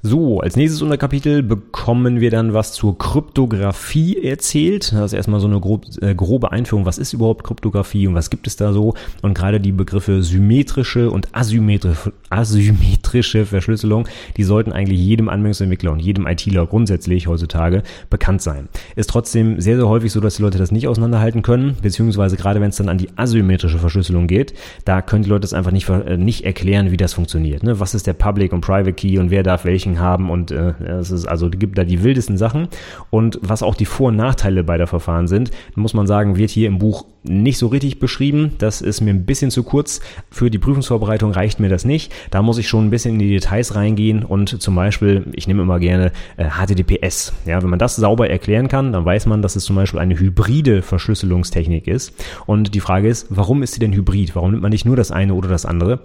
So, 0.07 0.39
als 0.39 0.55
nächstes 0.55 0.83
Unterkapitel 0.83 1.41
bekommen 1.41 2.21
wir 2.21 2.29
dann 2.29 2.53
was 2.53 2.73
zur 2.73 2.95
Kryptographie 2.95 4.23
erzählt. 4.23 4.93
Das 4.93 5.05
ist 5.05 5.13
erstmal 5.13 5.39
so 5.39 5.47
eine 5.47 5.59
grob, 5.59 5.87
äh, 5.99 6.13
grobe 6.13 6.51
Einführung. 6.51 6.85
Was 6.85 6.99
ist 6.99 7.13
überhaupt 7.13 7.43
Kryptographie 7.43 8.05
und 8.05 8.13
was 8.13 8.29
gibt 8.29 8.45
es 8.45 8.55
da 8.55 8.71
so? 8.71 8.93
Und 9.23 9.33
gerade 9.33 9.59
die 9.59 9.71
Begriffe 9.71 10.21
symmetrische 10.21 11.09
und 11.09 11.29
asymmetrische, 11.35 12.13
asymmetrische 12.29 13.47
Verschlüsselung, 13.47 14.07
die 14.37 14.43
sollten 14.43 14.73
eigentlich 14.73 14.99
jedem 14.99 15.27
Anwendungsentwickler 15.27 15.91
und 15.91 16.03
jedem 16.03 16.27
ITler 16.27 16.67
grundsätzlich 16.67 17.25
heutzutage 17.25 17.81
bekannt 18.11 18.43
sein. 18.43 18.69
Ist 18.95 19.09
trotzdem 19.09 19.59
sehr, 19.59 19.77
sehr 19.77 19.89
häufig 19.89 20.11
so, 20.11 20.19
dass 20.19 20.35
die 20.35 20.43
Leute 20.43 20.59
das 20.59 20.71
nicht 20.71 20.87
auseinanderhalten 20.87 21.41
können, 21.41 21.77
beziehungsweise 21.81 22.37
gerade 22.37 22.61
wenn 22.61 22.69
es 22.69 22.75
dann 22.75 22.89
an 22.89 22.99
die 22.99 23.09
asymmetrische 23.15 23.79
Verschlüsselung 23.79 24.27
geht, 24.27 24.53
da 24.85 25.01
können 25.01 25.23
die 25.23 25.29
Leute 25.29 25.41
das 25.41 25.53
einfach 25.53 25.71
nicht, 25.71 25.89
äh, 25.89 26.15
nicht 26.15 26.45
erklären, 26.45 26.91
wie 26.91 26.97
das 26.97 27.15
funktioniert. 27.15 27.63
Ne? 27.63 27.79
Was 27.79 27.95
ist 27.95 28.05
der 28.05 28.13
Public 28.13 28.53
und 28.53 28.61
Private 28.61 28.93
Key 28.93 29.17
und 29.17 29.31
wer 29.31 29.41
darf 29.41 29.65
welchen 29.65 29.94
Tracking 29.95 29.99
haben 29.99 30.29
und 30.29 30.51
äh, 30.51 30.73
es 30.83 31.11
ist 31.11 31.25
also 31.25 31.49
gibt 31.49 31.77
da 31.77 31.83
die 31.83 32.03
wildesten 32.03 32.37
Sachen 32.37 32.67
und 33.09 33.39
was 33.41 33.63
auch 33.63 33.75
die 33.75 33.85
Vor- 33.85 34.09
und 34.09 34.15
Nachteile 34.15 34.63
beider 34.63 34.87
Verfahren 34.87 35.27
sind, 35.27 35.51
muss 35.75 35.93
man 35.93 36.07
sagen, 36.07 36.37
wird 36.37 36.49
hier 36.49 36.67
im 36.67 36.79
Buch 36.79 37.05
nicht 37.23 37.57
so 37.57 37.67
richtig 37.67 37.99
beschrieben. 37.99 38.51
Das 38.59 38.81
ist 38.81 39.01
mir 39.01 39.09
ein 39.09 39.25
bisschen 39.25 39.49
zu 39.49 39.63
kurz. 39.63 39.99
Für 40.29 40.51
die 40.51 40.59
Prüfungsvorbereitung 40.59 41.31
reicht 41.31 41.59
mir 41.59 41.69
das 41.69 41.83
nicht. 41.83 42.13
Da 42.29 42.43
muss 42.43 42.59
ich 42.59 42.67
schon 42.67 42.85
ein 42.85 42.89
bisschen 42.91 43.13
in 43.13 43.19
die 43.19 43.29
Details 43.29 43.73
reingehen 43.73 44.23
und 44.23 44.61
zum 44.61 44.75
Beispiel, 44.75 45.25
ich 45.33 45.47
nehme 45.47 45.63
immer 45.63 45.79
gerne 45.79 46.11
äh, 46.37 46.49
HTTPS. 46.49 47.33
Ja, 47.45 47.63
wenn 47.63 47.69
man 47.69 47.79
das 47.79 47.95
sauber 47.95 48.29
erklären 48.29 48.67
kann, 48.67 48.93
dann 48.93 49.05
weiß 49.05 49.25
man, 49.25 49.41
dass 49.41 49.55
es 49.55 49.63
zum 49.63 49.75
Beispiel 49.75 49.99
eine 49.99 50.19
hybride 50.19 50.83
Verschlüsselungstechnik 50.83 51.87
ist. 51.87 52.13
Und 52.45 52.75
die 52.75 52.79
Frage 52.79 53.07
ist, 53.07 53.27
warum 53.29 53.63
ist 53.63 53.73
sie 53.73 53.79
denn 53.79 53.93
hybrid? 53.93 54.35
Warum 54.35 54.51
nimmt 54.51 54.61
man 54.61 54.71
nicht 54.71 54.85
nur 54.85 54.95
das 54.95 55.11
eine 55.11 55.33
oder 55.33 55.49
das 55.49 55.65
andere? 55.65 55.99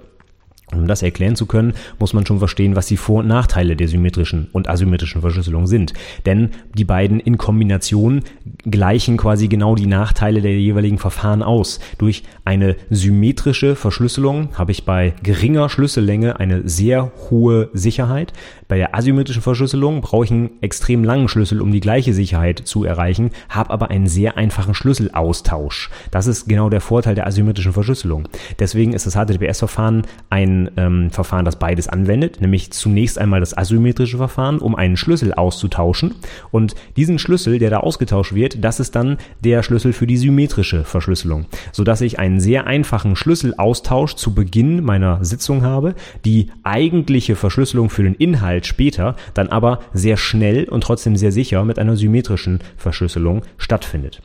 Um 0.73 0.87
das 0.87 1.03
erklären 1.03 1.37
zu 1.37 1.47
können, 1.47 1.75
muss 1.99 2.13
man 2.13 2.25
schon 2.27 2.39
verstehen, 2.39 2.77
was 2.77 2.87
die 2.87 2.97
Vor- 2.97 3.21
und 3.21 3.29
Nachteile 3.29 3.77
der 3.77 3.89
symmetrischen 3.89 4.49
und 4.53 4.69
asymmetrischen 4.69 5.21
Verschlüsselung 5.21 5.67
sind. 5.67 5.93
Denn 6.27 6.51
die 6.77 6.85
beiden 6.85 7.19
in 7.19 7.39
Kombination 7.39 8.23
gleichen 8.71 9.17
quasi 9.17 9.49
genau 9.49 9.75
die 9.75 9.87
Nachteile 9.87 10.41
der 10.41 10.59
jeweiligen 10.59 10.99
Verfahren 10.99 11.43
aus. 11.43 11.81
Durch 11.99 12.23
eine 12.45 12.77
symmetrische 12.91 13.77
Verschlüsselung 13.77 14.51
habe 14.55 14.73
ich 14.73 14.85
bei 14.85 15.15
geringer 15.23 15.69
Schlüssellänge 15.69 16.41
eine 16.41 16.69
sehr 16.69 17.13
hohe 17.31 17.71
Sicherheit. 17.73 18.33
Bei 18.69 18.77
der 18.77 18.95
asymmetrischen 18.95 19.43
Verschlüsselung 19.43 20.01
brauche 20.01 20.25
ich 20.25 20.31
einen 20.31 20.51
extrem 20.61 21.05
langen 21.05 21.29
Schlüssel, 21.29 21.61
um 21.61 21.73
die 21.73 21.81
gleiche 21.81 22.15
Sicherheit 22.15 22.61
zu 22.65 22.85
erreichen, 22.85 23.31
habe 23.49 23.71
aber 23.71 23.91
einen 23.91 24.07
sehr 24.07 24.37
einfachen 24.37 24.75
Schlüsselaustausch. 24.75 25.91
Das 26.11 26.27
ist 26.27 26.49
genau 26.49 26.69
der 26.71 26.81
Vorteil 26.81 27.15
der 27.15 27.27
asymmetrischen 27.27 27.73
Verschlüsselung. 27.73 28.29
Deswegen 28.59 28.93
ist 28.93 29.07
das 29.07 29.15
HTTPS-Verfahren 29.15 30.03
ein 30.29 30.71
ähm, 30.77 31.11
Verfahren, 31.11 31.45
das 31.45 31.57
beides 31.57 31.89
anwendet, 31.89 32.41
nämlich 32.41 32.71
zunächst 32.73 33.19
einmal 33.19 33.41
das 33.41 33.57
asymmetrische 33.57 34.19
Verfahren, 34.19 34.59
um 34.59 34.75
einen 34.75 34.97
Schlüssel 34.97 35.35
auszutauschen. 35.35 36.15
Und 36.51 36.75
diesen 36.97 37.19
Schlüssel, 37.19 37.59
der 37.59 37.71
da 37.71 37.79
ausgetauscht 37.79 38.35
wird, 38.35 38.60
das 38.61 38.81
ist 38.81 38.95
dann 38.95 39.19
der 39.45 39.63
Schlüssel 39.63 39.93
für 39.93 40.07
die 40.07 40.17
symmetrische 40.17 40.85
Verschlüsselung, 40.85 41.47
sodass 41.73 42.01
ich 42.01 42.19
einen 42.19 42.41
sehr 42.41 42.67
einfachen 42.67 43.17
Schlüsselaustausch 43.17 44.15
zu 44.15 44.35
Beginn 44.35 44.85
meiner 44.85 45.25
Sitzung 45.25 45.63
habe, 45.63 45.95
die 46.25 46.51
eigentliche 46.63 47.37
Verschlüsselung 47.37 47.91
für 47.91 48.03
den 48.03 48.15
Inhalt 48.15 48.67
später 48.67 49.17
dann 49.35 49.49
aber 49.49 49.81
sehr 49.93 50.17
schnell 50.17 50.65
und 50.69 50.83
trotzdem 50.83 51.17
sehr 51.17 51.33
sicher 51.33 51.65
mit 51.65 51.79
einer 51.79 51.97
symmetrischen 51.97 52.61
Verschlüsselung 52.77 53.43
stattfindet. 53.57 54.23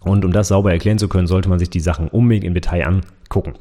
Und 0.00 0.24
um 0.24 0.32
das 0.32 0.48
sauber 0.48 0.72
erklären 0.72 0.98
zu 0.98 1.08
können, 1.08 1.26
sollte 1.26 1.48
man 1.48 1.58
sich 1.58 1.70
die 1.70 1.80
Sachen 1.80 2.08
unbedingt 2.08 2.44
im 2.44 2.54
Detail 2.54 3.02
angucken. 3.30 3.54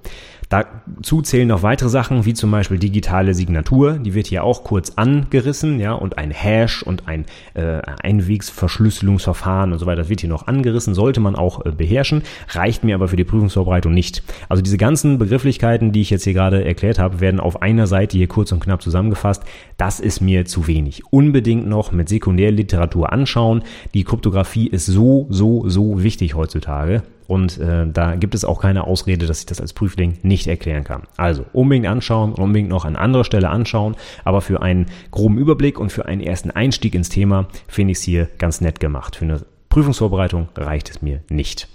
Dazu 0.49 1.21
zählen 1.21 1.47
noch 1.47 1.61
weitere 1.61 1.89
Sachen, 1.89 2.25
wie 2.25 2.33
zum 2.33 2.49
Beispiel 2.49 2.79
digitale 2.79 3.35
Signatur, 3.35 3.99
die 3.99 4.15
wird 4.15 4.25
hier 4.25 4.43
auch 4.43 4.63
kurz 4.63 4.93
angerissen, 4.95 5.79
ja, 5.79 5.93
und 5.93 6.17
ein 6.17 6.31
Hash 6.31 6.81
und 6.81 7.07
ein 7.07 7.25
äh, 7.53 7.81
Einwegsverschlüsselungsverfahren 8.01 9.71
und 9.71 9.77
so 9.77 9.85
weiter, 9.85 10.01
das 10.01 10.09
wird 10.09 10.21
hier 10.21 10.29
noch 10.29 10.47
angerissen, 10.47 10.95
sollte 10.95 11.19
man 11.19 11.35
auch 11.35 11.67
äh, 11.67 11.71
beherrschen, 11.71 12.23
reicht 12.49 12.83
mir 12.83 12.95
aber 12.95 13.09
für 13.09 13.15
die 13.15 13.25
Prüfungsvorbereitung 13.25 13.93
nicht. 13.93 14.23
Also 14.49 14.63
diese 14.63 14.79
ganzen 14.79 15.19
Begrifflichkeiten, 15.19 15.91
die 15.91 16.01
ich 16.01 16.09
jetzt 16.09 16.23
hier 16.23 16.33
gerade 16.33 16.65
erklärt 16.65 16.97
habe, 16.97 17.19
werden 17.19 17.39
auf 17.39 17.61
einer 17.61 17.85
Seite 17.85 18.17
hier 18.17 18.27
kurz 18.27 18.51
und 18.51 18.59
knapp 18.59 18.81
zusammengefasst. 18.81 19.43
Das 19.77 19.99
ist 19.99 20.19
mir 20.19 20.45
zu 20.45 20.65
wenig. 20.65 21.03
Unbedingt 21.11 21.67
noch 21.67 21.91
mit 21.91 22.09
Sekundärliteratur 22.09 23.13
anschauen. 23.13 23.61
Die 23.93 24.03
Kryptographie 24.03 24.67
ist 24.67 24.87
so, 24.87 25.27
so, 25.29 25.69
so 25.69 26.01
wichtig 26.01 26.33
heutzutage. 26.33 27.03
Und 27.29 27.59
äh, 27.59 27.85
da 27.85 28.15
gibt 28.15 28.33
es 28.33 28.43
auch 28.43 28.59
keine 28.59 28.85
Ausrede, 28.85 29.27
dass 29.27 29.41
ich 29.41 29.45
das 29.45 29.61
als 29.61 29.73
Prüfling 29.73 30.17
nicht 30.23 30.47
erklären 30.47 30.83
kann. 30.83 31.03
Also 31.15 31.45
unbedingt 31.53 31.85
anschauen, 31.85 32.33
unbedingt 32.33 32.69
noch 32.69 32.85
an 32.85 32.95
anderer 32.95 33.23
Stelle 33.23 33.49
anschauen. 33.49 33.95
Aber 34.23 34.41
für 34.41 34.63
einen 34.63 34.87
groben 35.11 35.37
Überblick 35.37 35.79
und 35.79 35.91
für 35.91 36.07
einen 36.07 36.21
ersten 36.21 36.49
Einstieg 36.49 36.95
ins 36.95 37.09
Thema 37.09 37.47
finde 37.67 37.91
ich 37.91 37.99
es 37.99 38.03
hier 38.03 38.29
ganz 38.39 38.61
nett 38.61 38.79
gemacht. 38.79 39.15
Für 39.15 39.25
eine 39.25 39.41
Prüfungsvorbereitung 39.69 40.49
reicht 40.55 40.89
es 40.89 41.03
mir 41.03 41.21
nicht. 41.29 41.67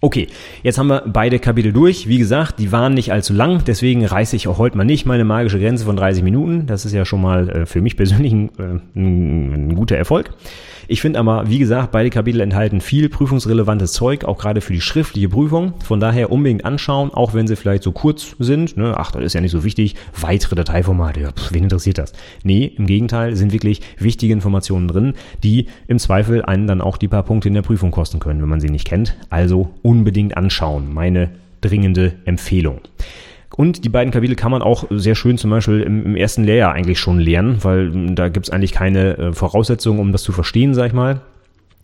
Okay, 0.00 0.28
jetzt 0.62 0.78
haben 0.78 0.86
wir 0.86 1.02
beide 1.06 1.38
Kapitel 1.38 1.74
durch. 1.74 2.08
Wie 2.08 2.16
gesagt, 2.16 2.58
die 2.58 2.72
waren 2.72 2.94
nicht 2.94 3.12
allzu 3.12 3.34
lang, 3.34 3.62
deswegen 3.66 4.06
reiße 4.06 4.36
ich 4.36 4.48
auch 4.48 4.56
heute 4.56 4.78
mal 4.78 4.84
nicht 4.84 5.04
meine 5.04 5.24
magische 5.24 5.58
Grenze 5.58 5.84
von 5.84 5.96
30 5.96 6.22
Minuten. 6.22 6.66
Das 6.66 6.86
ist 6.86 6.92
ja 6.92 7.04
schon 7.04 7.20
mal 7.20 7.50
äh, 7.50 7.66
für 7.66 7.82
mich 7.82 7.96
persönlich 7.96 8.32
ein, 8.32 8.48
äh, 8.58 8.80
ein, 8.94 9.68
ein 9.68 9.74
guter 9.74 9.96
Erfolg. 9.96 10.30
Ich 10.88 11.00
finde 11.00 11.18
aber, 11.18 11.48
wie 11.48 11.58
gesagt, 11.58 11.90
beide 11.90 12.10
Kapitel 12.10 12.40
enthalten 12.40 12.80
viel 12.80 13.08
prüfungsrelevantes 13.08 13.92
Zeug, 13.92 14.24
auch 14.24 14.38
gerade 14.38 14.60
für 14.60 14.72
die 14.72 14.80
schriftliche 14.80 15.28
Prüfung. 15.28 15.74
Von 15.84 16.00
daher 16.00 16.30
unbedingt 16.30 16.64
anschauen, 16.64 17.12
auch 17.12 17.34
wenn 17.34 17.46
sie 17.46 17.56
vielleicht 17.56 17.82
so 17.82 17.92
kurz 17.92 18.36
sind. 18.38 18.76
Ne? 18.76 18.94
Ach, 18.96 19.10
das 19.10 19.22
ist 19.24 19.32
ja 19.32 19.40
nicht 19.40 19.50
so 19.50 19.64
wichtig. 19.64 19.96
Weitere 20.20 20.54
Dateiformate, 20.54 21.20
ja, 21.20 21.32
pff, 21.32 21.52
wen 21.52 21.64
interessiert 21.64 21.98
das? 21.98 22.12
Nee, 22.44 22.72
im 22.76 22.86
Gegenteil, 22.86 23.34
sind 23.36 23.52
wirklich 23.52 23.80
wichtige 23.98 24.32
Informationen 24.32 24.88
drin, 24.88 25.14
die 25.42 25.66
im 25.88 25.98
Zweifel 25.98 26.44
einen 26.44 26.66
dann 26.66 26.80
auch 26.80 26.96
die 26.96 27.08
paar 27.08 27.24
Punkte 27.24 27.48
in 27.48 27.54
der 27.54 27.62
Prüfung 27.62 27.90
kosten 27.90 28.20
können, 28.20 28.40
wenn 28.40 28.48
man 28.48 28.60
sie 28.60 28.70
nicht 28.70 28.86
kennt. 28.86 29.16
Also 29.30 29.70
unbedingt 29.82 30.36
anschauen. 30.36 30.92
Meine 30.92 31.30
dringende 31.60 32.14
Empfehlung. 32.24 32.80
Und 33.56 33.84
die 33.84 33.88
beiden 33.88 34.12
Kapitel 34.12 34.36
kann 34.36 34.50
man 34.50 34.62
auch 34.62 34.84
sehr 34.90 35.14
schön 35.14 35.38
zum 35.38 35.50
Beispiel 35.50 35.80
im, 35.80 36.04
im 36.04 36.16
ersten 36.16 36.44
Lehrjahr 36.44 36.72
eigentlich 36.72 37.00
schon 37.00 37.18
lernen, 37.18 37.58
weil 37.62 37.92
hm, 37.92 38.14
da 38.14 38.28
gibt's 38.28 38.50
eigentlich 38.50 38.72
keine 38.72 39.18
äh, 39.18 39.32
Voraussetzungen, 39.32 39.98
um 39.98 40.12
das 40.12 40.22
zu 40.22 40.32
verstehen, 40.32 40.74
sag 40.74 40.88
ich 40.88 40.92
mal. 40.92 41.20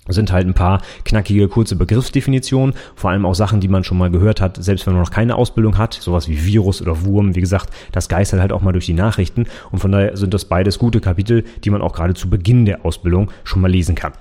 sind 0.08 0.32
halt 0.32 0.46
ein 0.46 0.54
paar 0.54 0.82
knackige, 1.04 1.48
kurze 1.48 1.76
Begriffsdefinitionen, 1.76 2.74
vor 2.94 3.11
allem 3.11 3.24
auch 3.24 3.35
Sachen, 3.35 3.61
die 3.61 3.68
man 3.68 3.85
schon 3.85 3.98
mal 3.98 4.11
gehört 4.11 4.40
hat, 4.40 4.62
selbst 4.62 4.87
wenn 4.87 4.94
man 4.94 5.02
noch 5.02 5.11
keine 5.11 5.37
Ausbildung 5.37 5.78
hat, 5.78 5.94
sowas 5.94 6.28
wie 6.28 6.44
Virus 6.44 6.82
oder 6.82 7.04
Wurm, 7.04 7.35
wie 7.35 7.40
gesagt, 7.40 7.70
das 7.92 8.08
geistert 8.08 8.40
halt 8.40 8.52
auch 8.52 8.62
mal 8.62 8.72
durch 8.72 8.87
die 8.87 8.94
Nachrichten 8.94 9.46
und 9.70 9.78
von 9.78 9.92
daher 9.92 10.16
sind 10.16 10.35
das 10.35 10.44
beides 10.44 10.78
gute 10.78 11.00
Kapitel, 11.00 11.44
die 11.64 11.70
man 11.70 11.80
auch 11.80 11.94
gerade 11.94 12.14
zu 12.14 12.28
Beginn 12.28 12.66
der 12.66 12.85
Ausbildung 12.85 13.30
schon 13.44 13.62
mal 13.62 13.70
lesen 13.70 13.94
kann. 13.94 14.12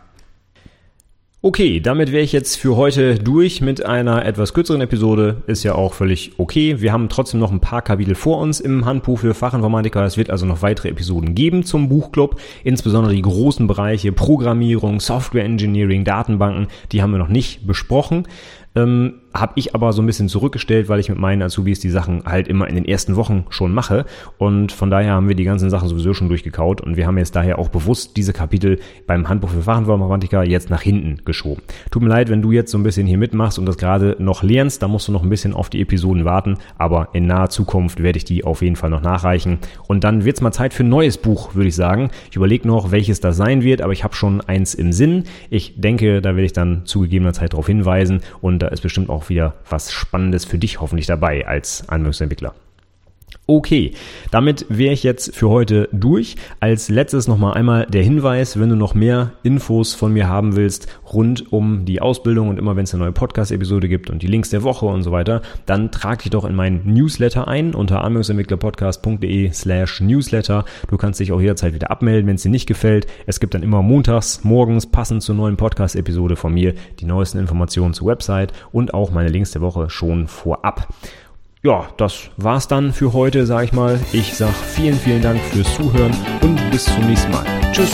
Okay, 1.43 1.79
damit 1.79 2.11
wäre 2.11 2.21
ich 2.21 2.33
jetzt 2.33 2.57
für 2.57 2.75
heute 2.75 3.15
durch 3.15 3.61
mit 3.61 3.83
einer 3.83 4.23
etwas 4.25 4.53
kürzeren 4.53 4.79
Episode. 4.79 5.41
Ist 5.47 5.63
ja 5.63 5.73
auch 5.73 5.95
völlig 5.95 6.33
okay. 6.37 6.81
Wir 6.81 6.93
haben 6.93 7.09
trotzdem 7.09 7.39
noch 7.39 7.51
ein 7.51 7.59
paar 7.59 7.81
Kapitel 7.81 8.13
vor 8.13 8.37
uns 8.37 8.59
im 8.59 8.85
Handbuch 8.85 9.17
für 9.17 9.33
Fachinformatiker. 9.33 10.05
Es 10.05 10.17
wird 10.17 10.29
also 10.29 10.45
noch 10.45 10.61
weitere 10.61 10.89
Episoden 10.89 11.33
geben 11.33 11.63
zum 11.63 11.89
Buchclub. 11.89 12.39
Insbesondere 12.63 13.15
die 13.15 13.23
großen 13.23 13.65
Bereiche 13.65 14.11
Programmierung, 14.11 14.99
Software 14.99 15.43
Engineering, 15.43 16.03
Datenbanken, 16.03 16.67
die 16.91 17.01
haben 17.01 17.09
wir 17.09 17.17
noch 17.17 17.27
nicht 17.27 17.65
besprochen. 17.65 18.27
Ähm, 18.75 19.20
habe 19.33 19.53
ich 19.55 19.75
aber 19.75 19.93
so 19.93 20.01
ein 20.01 20.05
bisschen 20.05 20.27
zurückgestellt, 20.27 20.89
weil 20.89 20.99
ich 20.99 21.09
mit 21.09 21.17
meinen 21.17 21.41
Azubis 21.41 21.79
die 21.79 21.89
Sachen 21.89 22.23
halt 22.25 22.47
immer 22.47 22.67
in 22.67 22.75
den 22.75 22.85
ersten 22.85 23.15
Wochen 23.15 23.45
schon 23.49 23.73
mache. 23.73 24.05
Und 24.37 24.71
von 24.71 24.89
daher 24.89 25.13
haben 25.13 25.27
wir 25.27 25.35
die 25.35 25.43
ganzen 25.43 25.69
Sachen 25.69 25.87
sowieso 25.87 26.13
schon 26.13 26.27
durchgekaut. 26.27 26.81
Und 26.81 26.97
wir 26.97 27.07
haben 27.07 27.17
jetzt 27.17 27.35
daher 27.35 27.59
auch 27.59 27.69
bewusst 27.69 28.17
diese 28.17 28.33
Kapitel 28.33 28.79
beim 29.07 29.29
Handbuch 29.29 29.49
für 29.49 29.61
Fachinformatiker 29.61 30.43
jetzt 30.43 30.69
nach 30.69 30.81
hinten 30.81 31.23
geschoben. 31.25 31.61
Tut 31.91 32.01
mir 32.01 32.09
leid, 32.09 32.29
wenn 32.29 32.41
du 32.41 32.51
jetzt 32.51 32.71
so 32.71 32.77
ein 32.77 32.83
bisschen 32.83 33.07
hier 33.07 33.17
mitmachst 33.17 33.57
und 33.57 33.65
das 33.65 33.77
gerade 33.77 34.15
noch 34.19 34.43
lernst, 34.43 34.83
da 34.83 34.87
musst 34.87 35.07
du 35.07 35.11
noch 35.11 35.23
ein 35.23 35.29
bisschen 35.29 35.53
auf 35.53 35.69
die 35.69 35.81
Episoden 35.81 36.25
warten. 36.25 36.57
Aber 36.77 37.09
in 37.13 37.27
naher 37.27 37.49
Zukunft 37.49 38.03
werde 38.03 38.17
ich 38.17 38.25
die 38.25 38.43
auf 38.43 38.61
jeden 38.61 38.75
Fall 38.75 38.89
noch 38.89 39.01
nachreichen. 39.01 39.59
Und 39.87 40.03
dann 40.03 40.25
wird's 40.25 40.41
mal 40.41 40.51
Zeit 40.51 40.73
für 40.73 40.83
ein 40.83 40.89
neues 40.89 41.17
Buch, 41.17 41.55
würde 41.55 41.69
ich 41.69 41.75
sagen. 41.75 42.11
Ich 42.29 42.35
überlege 42.35 42.67
noch, 42.67 42.91
welches 42.91 43.21
das 43.21 43.37
sein 43.37 43.63
wird, 43.63 43.81
aber 43.81 43.93
ich 43.93 44.03
habe 44.03 44.15
schon 44.15 44.41
eins 44.41 44.73
im 44.73 44.91
Sinn. 44.91 45.23
Ich 45.49 45.79
denke, 45.79 46.21
da 46.21 46.29
werde 46.29 46.45
ich 46.45 46.53
dann 46.53 46.85
zu 46.85 47.01
gegebener 47.01 47.33
Zeit 47.33 47.53
darauf 47.53 47.67
hinweisen. 47.67 48.21
Und 48.41 48.59
da 48.59 48.67
ist 48.67 48.81
bestimmt 48.81 49.09
auch 49.21 49.29
wieder 49.29 49.53
was 49.69 49.91
Spannendes 49.91 50.45
für 50.45 50.57
dich 50.57 50.81
hoffentlich 50.81 51.07
dabei 51.07 51.47
als 51.47 51.87
Anwendungsentwickler. 51.87 52.53
Okay, 53.47 53.91
damit 54.31 54.65
wäre 54.69 54.93
ich 54.93 55.03
jetzt 55.03 55.35
für 55.35 55.49
heute 55.49 55.89
durch. 55.91 56.37
Als 56.61 56.89
letztes 56.89 57.27
nochmal 57.27 57.55
einmal 57.55 57.85
der 57.85 58.01
Hinweis, 58.01 58.57
wenn 58.57 58.69
du 58.69 58.75
noch 58.75 58.93
mehr 58.93 59.33
Infos 59.43 59.93
von 59.93 60.13
mir 60.13 60.29
haben 60.29 60.55
willst 60.55 60.87
rund 61.11 61.51
um 61.51 61.83
die 61.83 62.01
Ausbildung 62.01 62.47
und 62.47 62.57
immer 62.57 62.77
wenn 62.77 62.85
es 62.85 62.93
eine 62.93 63.03
neue 63.03 63.11
Podcast-Episode 63.11 63.89
gibt 63.89 64.09
und 64.09 64.21
die 64.21 64.27
Links 64.27 64.51
der 64.51 64.63
Woche 64.63 64.85
und 64.85 65.03
so 65.03 65.11
weiter, 65.11 65.41
dann 65.65 65.91
trag 65.91 66.21
dich 66.21 66.29
doch 66.29 66.45
in 66.45 66.55
meinen 66.55 66.93
Newsletter 66.93 67.47
ein 67.47 67.75
unter 67.75 68.03
anwendungsentwicklerpodcast.de 68.03 69.51
slash 69.51 69.99
Newsletter. 69.99 70.63
Du 70.89 70.97
kannst 70.97 71.19
dich 71.19 71.33
auch 71.33 71.41
jederzeit 71.41 71.73
wieder 71.73 71.91
abmelden, 71.91 72.27
wenn 72.27 72.35
es 72.35 72.43
dir 72.43 72.51
nicht 72.51 72.67
gefällt. 72.67 73.07
Es 73.25 73.39
gibt 73.41 73.53
dann 73.53 73.63
immer 73.63 73.81
montags, 73.81 74.45
morgens 74.45 74.85
passend 74.85 75.23
zur 75.23 75.35
neuen 75.35 75.57
Podcast-Episode 75.57 76.37
von 76.37 76.53
mir 76.53 76.73
die 76.99 77.05
neuesten 77.05 77.39
Informationen 77.39 77.93
zur 77.93 78.07
Website 78.07 78.53
und 78.71 78.93
auch 78.93 79.11
meine 79.11 79.29
Links 79.29 79.51
der 79.51 79.61
Woche 79.61 79.89
schon 79.89 80.27
vorab 80.27 80.87
ja, 81.63 81.87
das 81.97 82.29
war's 82.37 82.67
dann 82.67 82.93
für 82.93 83.13
heute, 83.13 83.45
sag 83.45 83.65
ich 83.65 83.73
mal. 83.73 83.99
Ich 84.11 84.35
sag 84.35 84.53
vielen, 84.53 84.97
vielen 84.97 85.21
Dank 85.21 85.39
fürs 85.41 85.73
Zuhören 85.75 86.13
und 86.41 86.71
bis 86.71 86.85
zum 86.85 87.05
nächsten 87.05 87.31
Mal. 87.31 87.45
Tschüss. 87.71 87.91